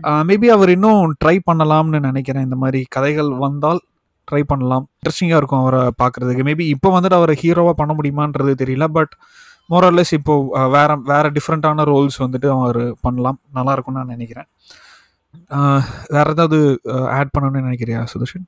Uh, 0.00 0.22
மேபி 0.28 0.48
அவர் 0.48 0.70
இன்னும் 0.70 1.00
ட்ரை 1.24 1.36
பண்ணலாம்னு 1.50 2.00
நினைக்கிறேன். 2.00 2.42
இந்த 2.42 2.56
மாதிரி 2.56 2.80
கதைகள் 2.88 3.30
வந்தால் 3.38 3.80
ட்ரை 4.28 4.42
பண்ணலாம். 4.52 4.84
இன்ட்ரெஸ்டிங்காக 4.98 5.40
இருக்கும் 5.40 5.62
அவரை 5.62 5.80
பார்க்குறதுக்கு. 6.02 6.44
மேபி 6.48 6.66
இப்போ 6.74 6.90
வந்துட்டு 6.96 7.18
அவரை 7.20 7.34
ஹீரோவாக 7.42 7.76
பண்ண 7.80 7.94
முடியுமான்றது 7.98 8.52
தெரியல 8.62 8.86
பட் 8.98 9.14
மோரல்லெஸ் 9.72 10.12
இப்போ 10.18 10.34
வேற 10.76 10.90
வேற 11.10 11.24
டிஃப்ரெண்ட்டான 11.36 11.84
ரோல்ஸ் 11.90 12.18
வந்துட்டு 12.24 12.48
அவர் 12.56 12.80
பண்ணலாம். 13.06 13.38
நல்லா 13.58 13.74
இருக்கும்னு 13.76 14.00
நான் 14.00 14.14
நினைக்கிறேன். 14.16 14.48
வேற 16.16 16.26
ஏதாவது 16.36 16.58
ஆட் 17.18 17.34
பண்ணணும்னு 17.34 17.66
நினைக்கிறியா 17.68 18.00
சுதர்ஷன்? 18.12 18.46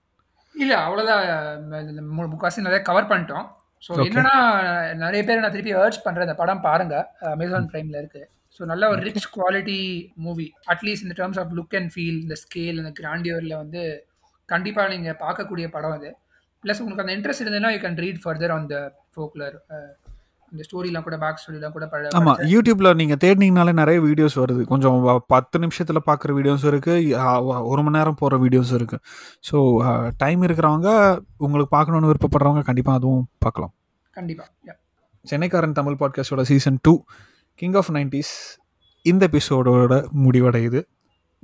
இல்லை 0.54 0.76
அவ்வளோதான் 0.86 2.32
முக்காசி 2.32 2.66
நிறைய 2.66 2.80
கவர் 2.88 3.10
பண்ணிட்டோம். 3.12 3.46
ஸோ. 3.86 3.92
என்னன்னா 4.08 4.34
நிறைய 5.04 5.20
பேர் 5.28 5.42
நான் 5.44 5.54
திருப்பி 5.54 5.72
ஏர்ஜ் 5.80 6.04
பண்ணுறேன் 6.04 6.26
இந்த 6.28 6.36
படம் 6.42 6.64
பாருங்க. 6.68 6.96
அமேசான் 7.34 7.68
ப்ரைமில் 7.72 8.00
இருக்கு. 8.02 8.22
ஸோ 8.56 8.62
நல்ல 8.70 8.88
ஒரு 8.92 9.00
rich 9.06 9.32
quality 9.36 9.78
movie 10.26 10.46
at least 10.72 11.04
இந்த 11.06 11.16
terms 11.20 11.40
of 11.42 11.54
look 11.58 11.76
and 11.78 11.90
feel 11.94 12.20
இந்த 12.24 12.36
ஸ்கேல் 12.44 12.80
இந்த 12.82 12.92
கிராண்டியரில் 13.00 13.54
வந்து 13.62 13.82
கண்டிப்பாக 14.48 14.88
நீங்கள் 14.94 15.18
பார்க்கக்கூடிய 15.24 15.66
படம் 15.76 15.96
அது. 15.98 16.10
ப்ளஸ் 16.64 16.80
உங்களுக்கு 16.82 17.04
அந்த 17.04 17.14
இன்ட்ரெஸ்ட் 17.18 17.44
இருந்ததுன்னா 17.44 17.70
you 17.74 17.80
can 17.84 18.00
read 18.04 18.20
further 18.24 18.52
on 18.56 18.66
the 18.72 18.76
folklore 19.14 19.56
அந்த 20.52 20.64
ஸ்டோரிலாம் 20.66 21.04
கூட 21.06 21.16
பேக் 21.22 21.40
ஸ்டோரிலாம் 21.42 21.74
கூட 21.76 21.86
ஆமாம் 22.18 22.40
யூடியூப்பில் 22.52 22.88
நீங்கள் 23.00 23.20
தேடினீங்கனாலே 23.24 23.72
நிறைய 23.80 23.98
வீடியோஸ் 24.08 24.36
வருது. 24.42 24.62
கொஞ்சம் 24.72 24.98
பத்து 25.32 25.56
நிமிஷத்தில் 25.62 26.06
பார்க்குற 26.08 26.32
வீடியோஸ் 26.38 26.64
இருக்குது 26.70 27.22
ஒரு 27.70 27.82
மணி 27.84 27.96
நேரம் 27.98 28.18
போகிற 28.20 28.38
வீடியோஸ் 28.44 28.72
இருக்குது 28.78 29.02
ஸோ 29.48 29.56
டைம் 30.22 30.42
இருக்கிறவங்க 30.48 30.88
உங்களுக்கு 31.44 31.72
பார்க்கணுன்னு 31.76 32.10
விருப்பப்படுறவங்க 32.12 32.64
கண்டிப்பாக 32.70 33.00
அதுவும் 33.00 33.24
பார்க்கலாம். 33.46 33.74
கண்டிப்பாக 34.14 34.76
சென்னைக்காரன் 35.24 35.78
Tamil 35.78 35.98
பாட்காஸ்டோட 36.00 36.42
season 36.52 36.78
two 36.86 36.94
king 37.62 37.76
of 37.80 37.90
nineties 37.96 38.32
இந்த 39.06 39.22
எபிசோடோட 39.30 39.94
முடிவடையுது. 40.24 40.80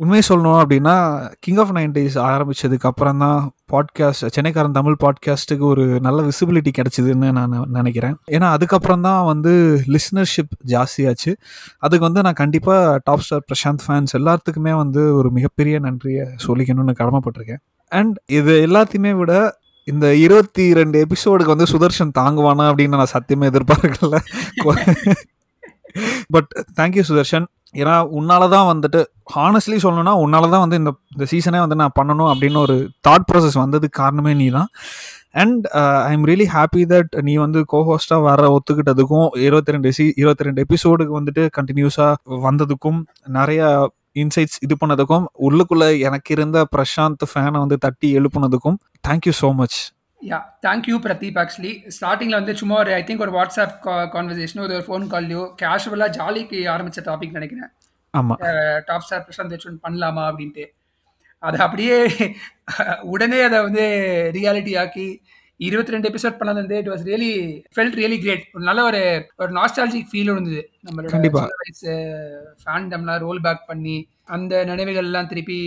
உண்மையை 0.00 0.22
சொல்லணும் 0.28 0.62
அப்படின்னா 0.62 1.30
கிங் 1.40 1.56
ஆஃப் 1.56 1.70
நைன்டிஸ் 1.72 2.14
ஆரம்பிச்சதுக்கு 2.14 2.80
அப்புறம் 2.80 3.18
தான் 3.18 3.52
பாட்காஸ்ட் 3.72 4.28
சென்னைக்காரன் 4.36 4.70
தமிழ் 4.70 4.96
பாட்காஸ்ட்டுக்கு 5.00 5.58
ஒரு 5.58 6.00
நல்ல 6.00 6.22
விசிபிலிட்டி 6.22 6.68
கிடைச்சிதுன்னு 6.78 7.32
நான் 7.32 7.66
நினைக்கிறேன். 7.68 8.16
ஏன்னா 8.30 8.44
அதுக்கப்புறம் 8.44 9.00
தான் 9.00 9.24
வந்து 9.24 9.82
லிஸ்னர்ஷிப் 9.86 10.56
ஜாஸ்தியாச்சு. 10.66 11.36
அதுக்கு 11.78 11.98
வந்து 11.98 12.22
நான் 12.22 12.32
கண்டிப்பாக 12.32 13.00
டாப் 13.04 13.18
ஸ்டார் 13.18 13.44
பிரசாந்த் 13.52 13.78
ஃபேன்ஸ் 13.86 14.16
எல்லாத்துக்குமே 14.18 14.72
வந்து 14.74 15.14
ஒரு 15.14 15.30
மிகப்பெரிய 15.30 15.78
நன்றியை 15.78 16.26
சொல்லிக்கணும்னு 16.46 16.94
கடமைப்பட்டிருக்கேன். 16.98 17.58
அண்ட் 17.88 18.20
இது 18.26 18.66
எல்லாத்தையுமே 18.66 19.12
விட 19.12 19.58
இந்த 19.84 20.14
இருபத்தி 20.14 20.74
ரெண்டு 20.74 21.06
எபிசோடுக்கு 21.06 21.44
வந்து 21.44 21.64
சுதர்ஷன் 21.64 22.10
தாங்குவானா 22.18 22.72
அப்படின்னு 22.72 22.88
நான் 22.88 23.06
சத்தியமே 23.12 23.60
எதிர்பார்க்கல. 23.60 24.18
But 26.28 26.66
thank you 26.80 27.02
Sudarshan. 27.08 27.44
ஏன்னா 27.74 27.94
உன்னால 28.10 28.48
தான் 28.48 28.68
வந்துட்டு 28.70 29.00
ஹானஸ்ட்லி 29.34 29.78
சொல்லணும்னா 29.82 30.14
உன்னால 30.22 30.48
தான் 30.50 30.62
வந்து 30.64 30.78
இந்த 30.80 30.92
இந்த 31.12 31.24
சீசனே 31.24 31.60
வந்து 31.60 31.76
நான் 31.76 31.96
பண்ணணும் 31.98 32.30
அப்படின்னு 32.32 32.58
ஒரு 32.58 32.76
தாட் 33.08 33.26
ப்ராசஸ் 33.28 33.58
வந்ததுக்கு 33.58 34.00
காரணமே 34.00 34.32
நீ 34.40 34.46
தான் 34.50 34.68
and 35.34 35.64
I 36.06 36.12
am 36.12 36.24
really 36.24 36.46
happy 36.48 36.82
that 36.92 37.12
நீ 37.22 37.34
வந்து 37.36 37.60
கோஹோஸ்டாக 37.68 38.22
வர 38.22 38.48
ஒத்துக்கிட்டதுக்கும் 38.50 39.28
இருபத்தி 39.40 39.74
ரெண்டு 39.76 39.90
சி 39.92 40.04
இருபத்தி 40.16 40.46
ரெண்டு 40.48 40.64
எபிசோடுக்கு 40.66 41.14
வந்துட்டு 41.18 41.44
கண்டினியூஸாக 41.58 42.38
வந்ததுக்கும் 42.40 43.00
நிறையா 43.30 43.68
இன்சைட்ஸ் 44.16 44.58
இது 44.62 44.74
பண்ணதுக்கும் 44.76 45.26
உள்ளுக்குள்ளே 45.40 45.88
எனக்கு 46.00 46.30
இருந்த 46.30 46.60
பிரசாந்த் 46.72 47.24
ஃபேனை 47.30 47.58
வந்து 47.60 47.78
தட்டி 47.78 48.08
எழுப்புனதுக்கும் 48.18 48.78
thank you 49.04 49.34
so 49.40 49.50
much 49.54 49.78
yeah 50.22 50.38
thank you 50.64 50.96
Pradeep 51.04 51.38
actually 51.42 51.72
ஸ்டார்டிங்கில் 51.96 52.38
வந்து 52.38 52.54
சும்மா 52.60 52.74
ஒரு 52.76 52.90
ஐ 52.94 53.02
திங்க் 53.02 53.24
ஒரு 53.26 53.32
வாட்ஸ்அப் 53.36 53.76
கான்வர்சேஷனோ 54.14 54.64
ஒரு 54.68 54.76
ஃபோன் 54.86 55.06
கால்லையோ 55.12 55.44
கேஷுவலாக 55.62 56.14
ஜாலிக்கு 56.18 56.58
ஆரம்பிச்ச 56.74 57.02
டாபிக் 57.06 57.36
நினைக்கிறேன். 57.38 57.70
ஆமாம் 58.14 58.40
டாப் 58.88 59.06
ஸ்டார் 59.06 59.24
பிரசாந்த் 59.26 59.54
வச்சு 59.56 59.74
பண்ணலாமா 59.86 60.24
அப்படின்ட்டு. 60.30 60.66
அதை 61.42 61.58
அப்படியே 61.60 61.96
உடனே 63.12 63.38
அதை 63.42 63.58
வந்து 63.62 63.84
ரியாலிட்டி 64.38 64.72
ஆக்கி 64.76 65.06
இருபத்தி 65.60 65.94
ரெண்டு 65.94 66.08
எபிசோட் 66.10 66.38
பண்ணது 66.38 66.60
வந்து 66.60 66.76
it 66.80 66.90
was 66.92 67.04
really 67.08 67.30
felt 67.74 67.96
really 68.00 68.18
great 68.20 68.44
ஒரு 68.54 68.64
நல்ல 68.64 68.80
ஒரு 68.82 69.00
ஒரு 69.36 69.50
நாஸ்டாலஜிக் 69.52 70.10
ஃபீல் 70.10 70.30
இருந்தது. 70.32 70.62
நம்மளோட 70.86 71.12
கண்டிப்பா. 71.14 71.40
சின்ன 71.42 71.60
வயசு 71.62 71.92
ஃபேண்டம்லாம் 72.62 73.22
ரோல் 73.26 73.40
பேக் 73.40 73.66
பண்ணி 73.66 73.96
அந்த 74.26 74.64
நினைவுகள்லாம் 74.64 75.26
திருப்பி 75.26 75.58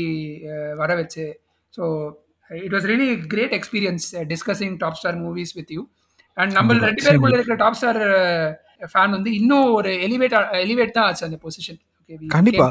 வர 0.75 0.91
வச்சு. 0.95 1.25
So 1.73 1.83
it 2.49 2.73
was 2.73 2.87
really 2.89 3.09
great 3.27 3.53
experience 3.53 4.05
discussing 4.29 4.75
top 4.77 4.93
star 4.93 5.17
movies 5.21 5.53
with 5.55 5.71
you 5.71 5.81
and 6.37 6.51
நம்ம. 6.53 6.69
ரெண்டு 6.81 7.01
பேருக்குள்ள 7.05 7.35
இருக்கிற 7.39 7.57
டாப் 7.57 7.75
ஸ்டார் 7.75 8.01
ஃபேன் 8.87 9.11
வந்து 9.11 9.31
இன்னும் 9.33 9.67
ஒரு 9.73 9.89
எலிவேட் 10.05 10.35
எலிவேட் 10.63 10.91
தான் 10.91 11.05
ஆச்சு 11.05 11.25
அந்த 11.25 11.39
பொசிஷன் 11.43 11.79
கண்டிப்பா. 12.29 12.65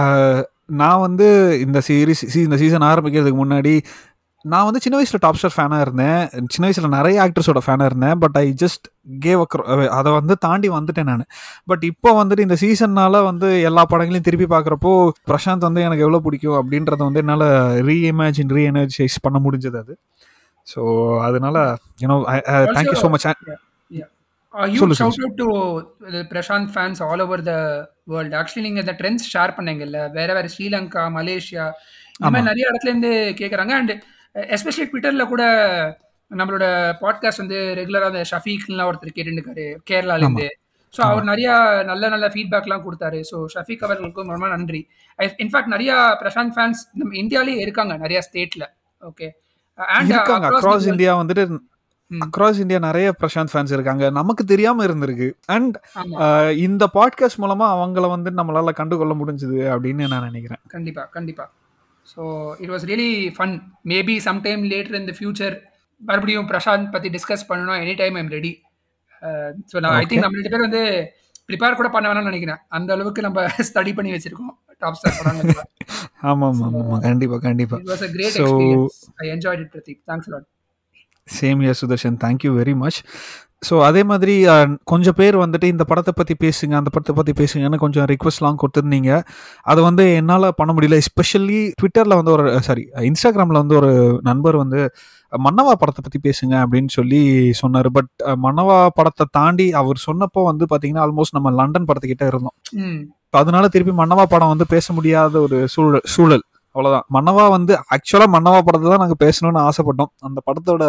ஆஹ், 0.00 0.42
நான் 0.80 1.00
வந்து 1.00 1.28
இந்த 1.62 1.78
சீரிஸ் 1.86 2.20
இந்த 2.40 2.56
சீசன் 2.56 2.88
ஆரம்பிக்கிறதுக்கு 2.88 3.40
முன்னாடி 3.40 3.72
நான் 4.44 4.66
வந்து 4.66 4.80
சின்ன 4.84 4.96
வயசுல 4.98 5.18
டாப் 5.24 5.38
ஸ்டார் 5.38 5.54
ஃபேனாக 5.56 5.84
இருந்தேன். 5.86 6.20
சின்ன 6.54 6.64
வயசுல 6.66 6.88
நிறைய 6.96 7.16
ஆக்டர்ஸோட 7.24 7.60
ஃபேனாக 7.66 7.88
இருந்தேன். 7.90 8.16
பட் 8.22 8.36
ஐ 8.42 8.44
ஜஸ்ட் 8.62 8.86
கேவ் 9.24 9.42
அதை 9.98 10.10
வந்து 10.18 10.34
தாண்டி 10.46 10.68
வந்துட்டேன் 10.76 11.08
நான். 11.10 11.24
பட் 11.70 11.84
இப்போ 11.90 12.10
வந்துட்டு 12.20 12.46
இந்த 12.46 12.56
சீசன்னால 12.62 13.22
வந்து 13.30 13.48
எல்லா 13.68 13.84
படங்களையும் 13.92 14.26
திருப்பி 14.28 14.48
பார்க்குறப்போ 14.54 14.92
பிரசாந்த் 15.30 15.66
வந்து 15.68 15.84
எனக்கு 15.88 16.04
எவ்வளோ 16.06 16.20
பிடிக்கும் 16.26 16.58
அப்படின்றத 16.60 17.00
வந்து 17.08 17.22
என்னால் 17.24 17.46
ரீஇமேஜின் 17.90 18.54
ரீஎனர்ஜைஸ் 18.58 19.18
பண்ண 19.26 19.40
முடிஞ்சது 19.46 19.78
அது. 19.84 19.94
ஸோ 20.66 20.80
அதனால 21.28 21.56
you know 22.04 22.18
thank you 22.76 22.98
so 23.04 23.10
much 23.14 23.28
Prashanth 26.32 26.70
fans 26.72 27.00
all 27.08 27.22
over 27.24 27.42
the 27.50 27.52
world 28.12 28.36
actually 28.40 28.64
நீங்கள் 28.66 28.84
இந்த 28.84 28.94
ட்ரெண்ட்ஸ் 29.00 29.28
ஷேர் 29.34 29.54
பண்ணீங்கல்ல. 29.58 29.98
வேற 30.18 30.28
வேற 30.38 30.46
ஸ்ரீலங்கா 30.54 31.04
மலேசியா 31.18 31.64
இந்த 32.16 32.30
மாதிரி. 32.32 32.48
நிறைய 32.50 32.64
இடத்துல 32.70 32.90
இருந்து 32.92 33.12
கேட்குறாங்க 33.40 33.74
அண்ட் 33.80 33.92
எஸ்பெஷலி 34.34 34.86
ட்விட்டரில் 34.90 35.26
கூட 35.26 35.42
நம்மளோட 36.30 36.64
பாட்காஸ்ட் 37.00 37.36
வந்து 37.36 37.74
ரெகுலராக 37.78 38.04
அந்த 38.04 38.24
ஷஃபீக்லாம் 38.30 38.90
ஒருத்தர் 38.90 39.16
கேட்டுருக்காரு 39.16 39.76
கேரளாலேருந்து. 39.90 40.48
ஸோ 40.96 41.00
அவர் 41.00 41.24
நிறைய 41.24 41.82
நல்ல 41.84 42.08
நல்ல 42.08 42.28
ஃபீட்பேக்லாம் 42.28 42.84
கொடுத்தாரு. 42.86 43.20
ஸோ 43.30 43.44
ஷஃபீக் 43.54 43.84
அவர்களுக்கும் 43.84 44.28
ரொம்ப 44.28 44.48
நன்றி. 44.48 44.88
இன்ஃபேக்ட் 45.18 45.66
நிறைய 45.66 46.18
பிரசாந்த் 46.22 46.54
ஃபேன்ஸ் 46.56 46.80
நம்ம 46.92 47.16
இந்தியாவிலேயே 47.16 47.60
இருக்காங்க 47.60 47.96
நிறைய 47.96 48.20
ஸ்டேட்ல 48.28 48.64
ஓகே 49.02 49.28
இருக்காங்க. 50.04 50.48
அக்ராஸ் 50.48 50.86
இந்தியா 50.86 51.22
வந்துட்டு. 51.22 51.60
அக்ராஸ் 52.10 52.58
இந்தியா 52.58 52.78
நிறைய 52.78 53.14
பிரசாந்த் 53.20 53.52
ஃபேன்ஸ் 53.52 53.72
இருக்காங்க. 53.72 54.10
நமக்கு 54.10 54.44
தெரியாம 54.44 54.84
இருந்திருக்கு. 54.86 55.32
அண்ட் 55.46 55.76
ஆமா. 55.94 56.50
இந்த 56.56 56.88
பாட்காஸ்ட் 56.94 57.40
மூலமா 57.40 57.66
அவங்கள 57.76 58.08
வந்து 58.08 58.30
நம்மளால 58.30 58.72
கண்டுகொள்ள 58.72 59.14
முடிஞ்சது 59.14 59.58
அப்படின்னு 59.74 60.08
நான் 60.08 60.22
நினைக்கிறேன். 60.22 60.60
கண்டிப்பா 60.66 61.04
கண்டிப்பா. 61.04 61.52
So 62.12 62.22
it 62.62 62.72
was 62.74 62.86
really 62.90 63.10
fun 63.36 63.54
maybe 63.92 64.16
sometime 64.28 64.62
later 64.72 64.98
in 65.00 65.08
the 65.10 65.14
future 65.18 65.56
மறுபடியும் 66.02 66.48
பிரசாந்த் 66.50 66.92
பற்றி 66.94 67.10
டிஸ்கஸ் 67.16 67.48
பண்ணணும் 67.50 67.80
any 67.82 67.94
time 68.00 68.16
I'm 68.20 68.32
ready 68.36 68.52
so 69.70 69.76
நான் 69.82 69.96
ஐ. 69.96 70.04
திங்க் 70.04 70.24
நம்ம 70.24 70.38
ரெண்டு 70.38 70.52
பேர் 70.54 70.66
வந்து 70.66 70.82
ப்ரிப்பேர் 71.48 71.78
கூட 71.78 71.88
பண்ண 71.94 72.06
வேணாம்னு 72.08 72.30
நினைக்கிறேன். 72.30 72.60
அந்த 72.76 72.90
அளவுக்கு 72.96 73.20
நம்ம 73.26 73.38
ஸ்டடி 73.68 73.92
பண்ணி 73.96 74.10
வச்சிருக்கோம். 74.14 74.52
டாப் 74.82 74.96
ஸ்டார் 74.98 75.16
படங்கள் 75.18 75.60
ஆமாம் 76.22 76.44
ஆமாம் 76.60 76.76
ஆமாம் 76.80 77.02
கண்டிப்பாக 77.04 77.40
கண்டிப்பாக 77.46 77.80
it 77.82 77.90
was 77.92 78.04
a 78.06 78.10
great 78.14 78.36
experience 78.38 78.98
I 79.22 79.28
enjoyed 79.34 79.62
it 79.64 79.72
Pradeep 79.74 80.00
thanks 80.10 80.30
lot 80.32 80.46
same 81.28 81.60
here 81.64 81.78
Sudarshan 81.80 82.16
thank you 82.24 82.52
very 82.58 82.74
much 82.82 82.98
so 83.68 83.74
அதே 83.88 84.02
மாதிரி 84.10 84.34
கொஞ்சம் 84.90 85.16
பேர் 85.18 85.36
வந்துட்டு 85.42 85.66
இந்த 85.72 85.84
படத்தை 85.90 86.12
பற்றி 86.18 86.34
பேசுங்க 86.44 86.74
அந்த 86.78 86.90
படத்தை 86.94 87.14
பற்றி 87.18 87.32
பேசுங்கன்னு 87.40 87.82
கொஞ்சம் 87.84 88.06
ரிக்வஸ்ட்லாம் 88.12 88.58
கொடுத்துருந்தீங்க. 88.62 89.10
அதை 89.70 89.80
வந்து 89.88 90.04
என்னால் 90.20 90.46
பண்ண 90.60 90.70
முடியல. 90.76 90.98
எஸ்பெஷலி 91.02 91.60
ட்விட்டரில் 91.80 92.18
வந்து 92.20 92.32
ஒரு 92.36 92.44
சாரி 92.68 92.84
இன்ஸ்டாகிராமில் 93.10 93.60
வந்து 93.62 93.76
ஒரு 93.80 93.92
நண்பர் 94.28 94.58
வந்து 94.62 94.80
மன்னவா 95.32 95.74
படத்தை 95.82 96.02
பற்றி 96.06 96.20
பேசுங்க 96.28 96.54
அப்படின்னு 96.64 96.92
சொல்லி 96.98 97.22
சொன்னார். 97.62 97.88
பட் 97.98 98.10
மன்னவா 98.46 98.78
படத்தை 98.98 99.26
தாண்டி 99.38 99.66
அவர் 99.82 100.04
சொன்னப்போ 100.08 100.42
வந்து 100.50 100.66
பார்த்தீங்கன்னா 100.72 101.04
ஆல்மோஸ்ட் 101.06 101.38
நம்ம 101.38 101.52
லண்டன் 101.60 101.88
படத்துக்கிட்ட 101.90 102.26
இருந்தோம். 102.32 102.56
அதனால 103.40 103.66
திருப்பி 103.74 103.94
மன்னவா 104.00 104.24
படம் 104.32 104.52
வந்து 104.54 104.66
பேச 104.74 104.86
முடியாத 104.96 105.34
ஒரு 105.46 105.58
சூழல் 105.74 106.06
சூழல். 106.14 106.44
அவ்வளோதான் 106.74 107.06
மன்னவா 107.16 107.44
வந்து 107.56 107.72
ஆக்சுவலாக 107.94 108.30
மன்னவா 108.34 108.60
படத்தை 108.66 108.86
தான் 108.92 109.02
நாங்கள் 109.04 109.20
பேசணும்னு 109.24 109.60
ஆசைப்பட்டோம். 109.68 110.10
அந்த 110.28 110.38
படத்தோட 110.48 110.84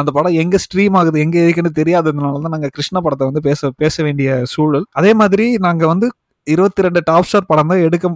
அந்த 0.00 0.10
படம் 0.16 0.38
எங்கே 0.42 0.58
ஸ்ட்ரீம் 0.66 0.96
ஆகுது 1.00 1.20
எங்கே 1.24 1.42
இருக்குன்னு 1.44 1.72
தெரியாததுனால 1.80 2.40
தான் 2.46 2.54
நாங்கள் 2.56 2.74
கிருஷ்ண 2.76 3.00
படத்தை 3.06 3.26
வந்து 3.30 3.42
பேச 3.48 3.70
பேச 3.82 4.02
வேண்டிய 4.08 4.40
சூழல். 4.54 4.86
அதே 5.00 5.12
மாதிரி 5.22 5.46
நாங்கள் 5.66 5.92
வந்து 5.92 6.08
இருபத்தி 6.46 6.84
ரெண்டு 6.84 7.00
டாப் 7.08 7.26
ஸ்டார் 7.28 7.48
படம் 7.50 7.70
தான் 7.72 7.82
எடுக்க 7.86 8.06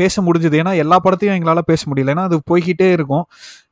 பேச 0.00 0.22
முடிஞ்சது. 0.26 0.56
ஏன்னா 0.62 0.72
எல்லா 0.82 0.96
படத்தையும் 1.06 1.36
எங்களால் 1.38 1.68
பேச 1.70 1.82
முடியல. 1.90 2.12
ஏன்னா 2.14 2.26
அது 2.28 2.36
போய்கிட்டே 2.50 2.88
இருக்கும். 2.96 3.24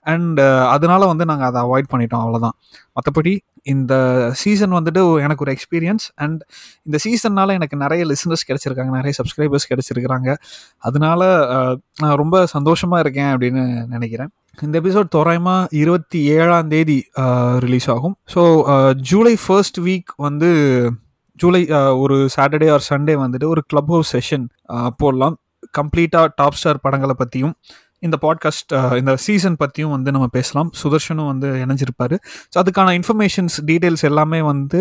அண்ட் 0.07 0.39
uh, 0.41 0.65
அதனால 0.75 1.07
வந்து 1.07 1.25
நாங்கள் 1.31 1.49
அதை 1.49 1.61
அவாய்ட் 1.67 1.89
பண்ணிட்டோம் 1.93 2.23
அவ்வளோதான் 2.25 2.57
மற்றபடி 2.97 3.33
இந்த 3.73 3.95
சீசன் 4.43 4.77
வந்துட்டு 4.77 5.01
எனக்கு 5.25 5.45
ஒரு 5.45 5.53
எக்ஸ்பீரியன்ஸ் 5.57 6.05
அண்ட் 6.25 6.41
இந்த 6.87 6.99
சீசன்னால் 7.05 7.55
எனக்கு 7.57 7.77
நிறைய 7.83 8.05
லிசனர்ஸ் 8.13 8.47
கிடச்சிருக்காங்க 8.49 8.93
நிறைய 8.99 9.15
சப்ஸ்கிரைபர்ஸ் 9.19 9.69
கிடச்சிருக்கிறாங்க. 9.73 10.29
அதனால 10.89 11.21
uh, 11.57 11.75
நான் 12.03 12.19
ரொம்ப 12.23 12.47
சந்தோஷமாக 12.55 13.03
இருக்கேன் 13.05 13.31
அப்படின்னு 13.35 13.65
நினைக்கிறேன். 13.97 14.33
இந்த 14.63 14.77
எபிசோட் 14.83 15.13
தோராயமாக 15.17 15.69
இருபத்தி 15.83 16.23
ஏழாம் 16.39 16.71
தேதி 16.75 16.99
uh, 17.25 17.55
ரிலீஸ் 17.67 17.91
ஆகும். 17.97 18.17
ஸோ 18.35 18.43
ஜூலை 19.11 19.35
ஃபர்ஸ்ட் 19.45 19.81
வீக் 19.89 20.11
வந்து 20.29 20.51
ஜூலை 21.39 21.63
ஒரு 22.05 22.17
சாட்டர்டே 22.37 22.69
ஆர் 22.73 22.89
சண்டே 22.89 23.15
வந்துட்டு 23.25 23.47
ஒரு 23.53 23.63
கிளப் 23.71 23.93
ஹவுஸ் 23.95 24.11
செஷன் 24.17 24.47
போடலாம். 25.03 25.37
கம்ப்ளீட்டாக 25.79 26.29
டாப் 26.41 26.59
ஸ்டார் 26.59 26.83
படங்களை 26.85 27.15
பற்றியும் 27.19 27.55
இந்த 28.03 28.17
பாட்காஸ்ட் 28.23 28.73
இந்த 28.99 29.13
சீசன் 29.17 29.57
பற்றியும் 29.57 29.91
வந்து 29.91 30.11
நம்ம 30.15 30.27
பேசலாம். 30.37 30.71
சுதர்ஷனும் 30.83 31.31
வந்து 31.33 31.49
இணைஞ்சிருப்பாரு. 31.65 32.17
ஸோ 32.53 32.57
அதுக்கான 32.63 32.95
இன்ஃபர்மேஷன்ஸ் 32.99 33.57
டீட்டெயில்ஸ் 33.71 34.05
எல்லாமே 34.11 34.41
வந்து 34.43 34.81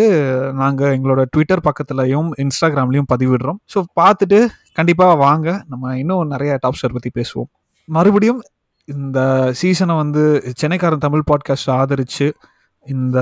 நாங்கள் 0.61 0.93
எங்களோட 0.97 1.23
ட்விட்டர் 1.33 1.63
பக்கத்துலையும் 1.67 2.29
இன்ஸ்டாகிராம்லையும் 2.45 3.09
பதிவிடுறோம். 3.13 3.59
ஸோ 3.73 3.81
பார்த்துட்டு 4.01 4.39
கண்டிப்பாக 4.73 5.17
வாங்க. 5.25 5.47
நம்ம 5.67 5.97
இன்னும் 5.97 6.31
நிறைய 6.35 6.53
டாப் 6.61 6.79
ஸ்டார் 6.79 6.97
பற்றி 6.97 7.11
பேசுவோம். 7.19 7.49
மறுபடியும் 7.89 8.41
இந்த 8.87 9.19
சீசனை 9.61 9.95
வந்து 9.95 10.23
சென்னைக்காரன் 10.61 11.05
தமிழ் 11.07 11.27
பாட்காஸ்ட் 11.31 11.71
ஆதரித்து 11.79 12.27
இந்த 12.85 13.19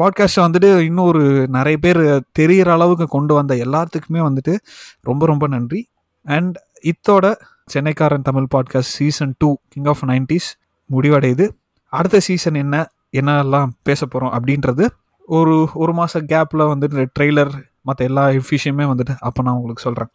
பாட்காஸ்ட்டை 0.00 0.42
வந்துட்டு 0.46 0.70
இன்னும் 0.88 1.08
ஒரு 1.10 1.22
நிறைய 1.56 1.76
பேர் 1.78 2.00
தெரிகிற 2.32 2.68
அளவுக்கு 2.72 3.06
கொண்டு 3.06 3.32
வந்த 3.34 3.52
எல்லாத்துக்குமே 3.64 4.20
வந்துட்டு 4.28 4.54
ரொம்ப 5.00 5.26
ரொம்ப 5.26 5.44
நன்றி. 5.46 5.80
அண்ட் 6.24 6.56
இத்தோட 6.82 7.34
சென்னைக்காரன் 7.74 8.22
Tamil 8.22 8.46
podcast 8.54 8.92
season 8.98 9.34
two 9.38 9.56
king 9.68 9.84
of 9.84 10.04
nineties 10.04 10.48
முடிவடையுது. 10.92 11.48
அடுத்த 11.88 12.20
சீசன் 12.20 12.54
என்ன 12.54 12.92
என்னெல்லாம் 13.12 13.68
பேச 13.82 14.06
போகிறோம் 14.06 14.44
அப்படின்றது 14.44 14.88
ஒரு 15.26 15.68
ஒரு 15.74 15.92
மாத 15.92 16.20
கேப்பில் 16.20 16.58
வந்துட்டு 16.58 17.06
ட்ரெய்லர் 17.18 17.50
மற்ற 17.80 18.04
எல்லா 18.04 18.30
விஷயமே 18.48 18.84
வந்துட்டு 18.84 19.16
அப்போ 19.18 19.42
நான் 19.42 19.54
உங்களுக்கு 19.54 19.82
சொல்கிறேன் 19.82 20.08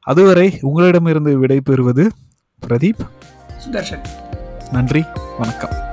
அதுவரை 0.00 0.58
உங்களிடமிருந்து 0.60 1.38
விடை 1.38 1.60
பெறுவது 1.60 2.12
பிரதீப். 2.68 3.08
சுதர்ஷன். 3.58 4.04
நன்றி 4.72 5.04
வணக்கம். 5.38 5.87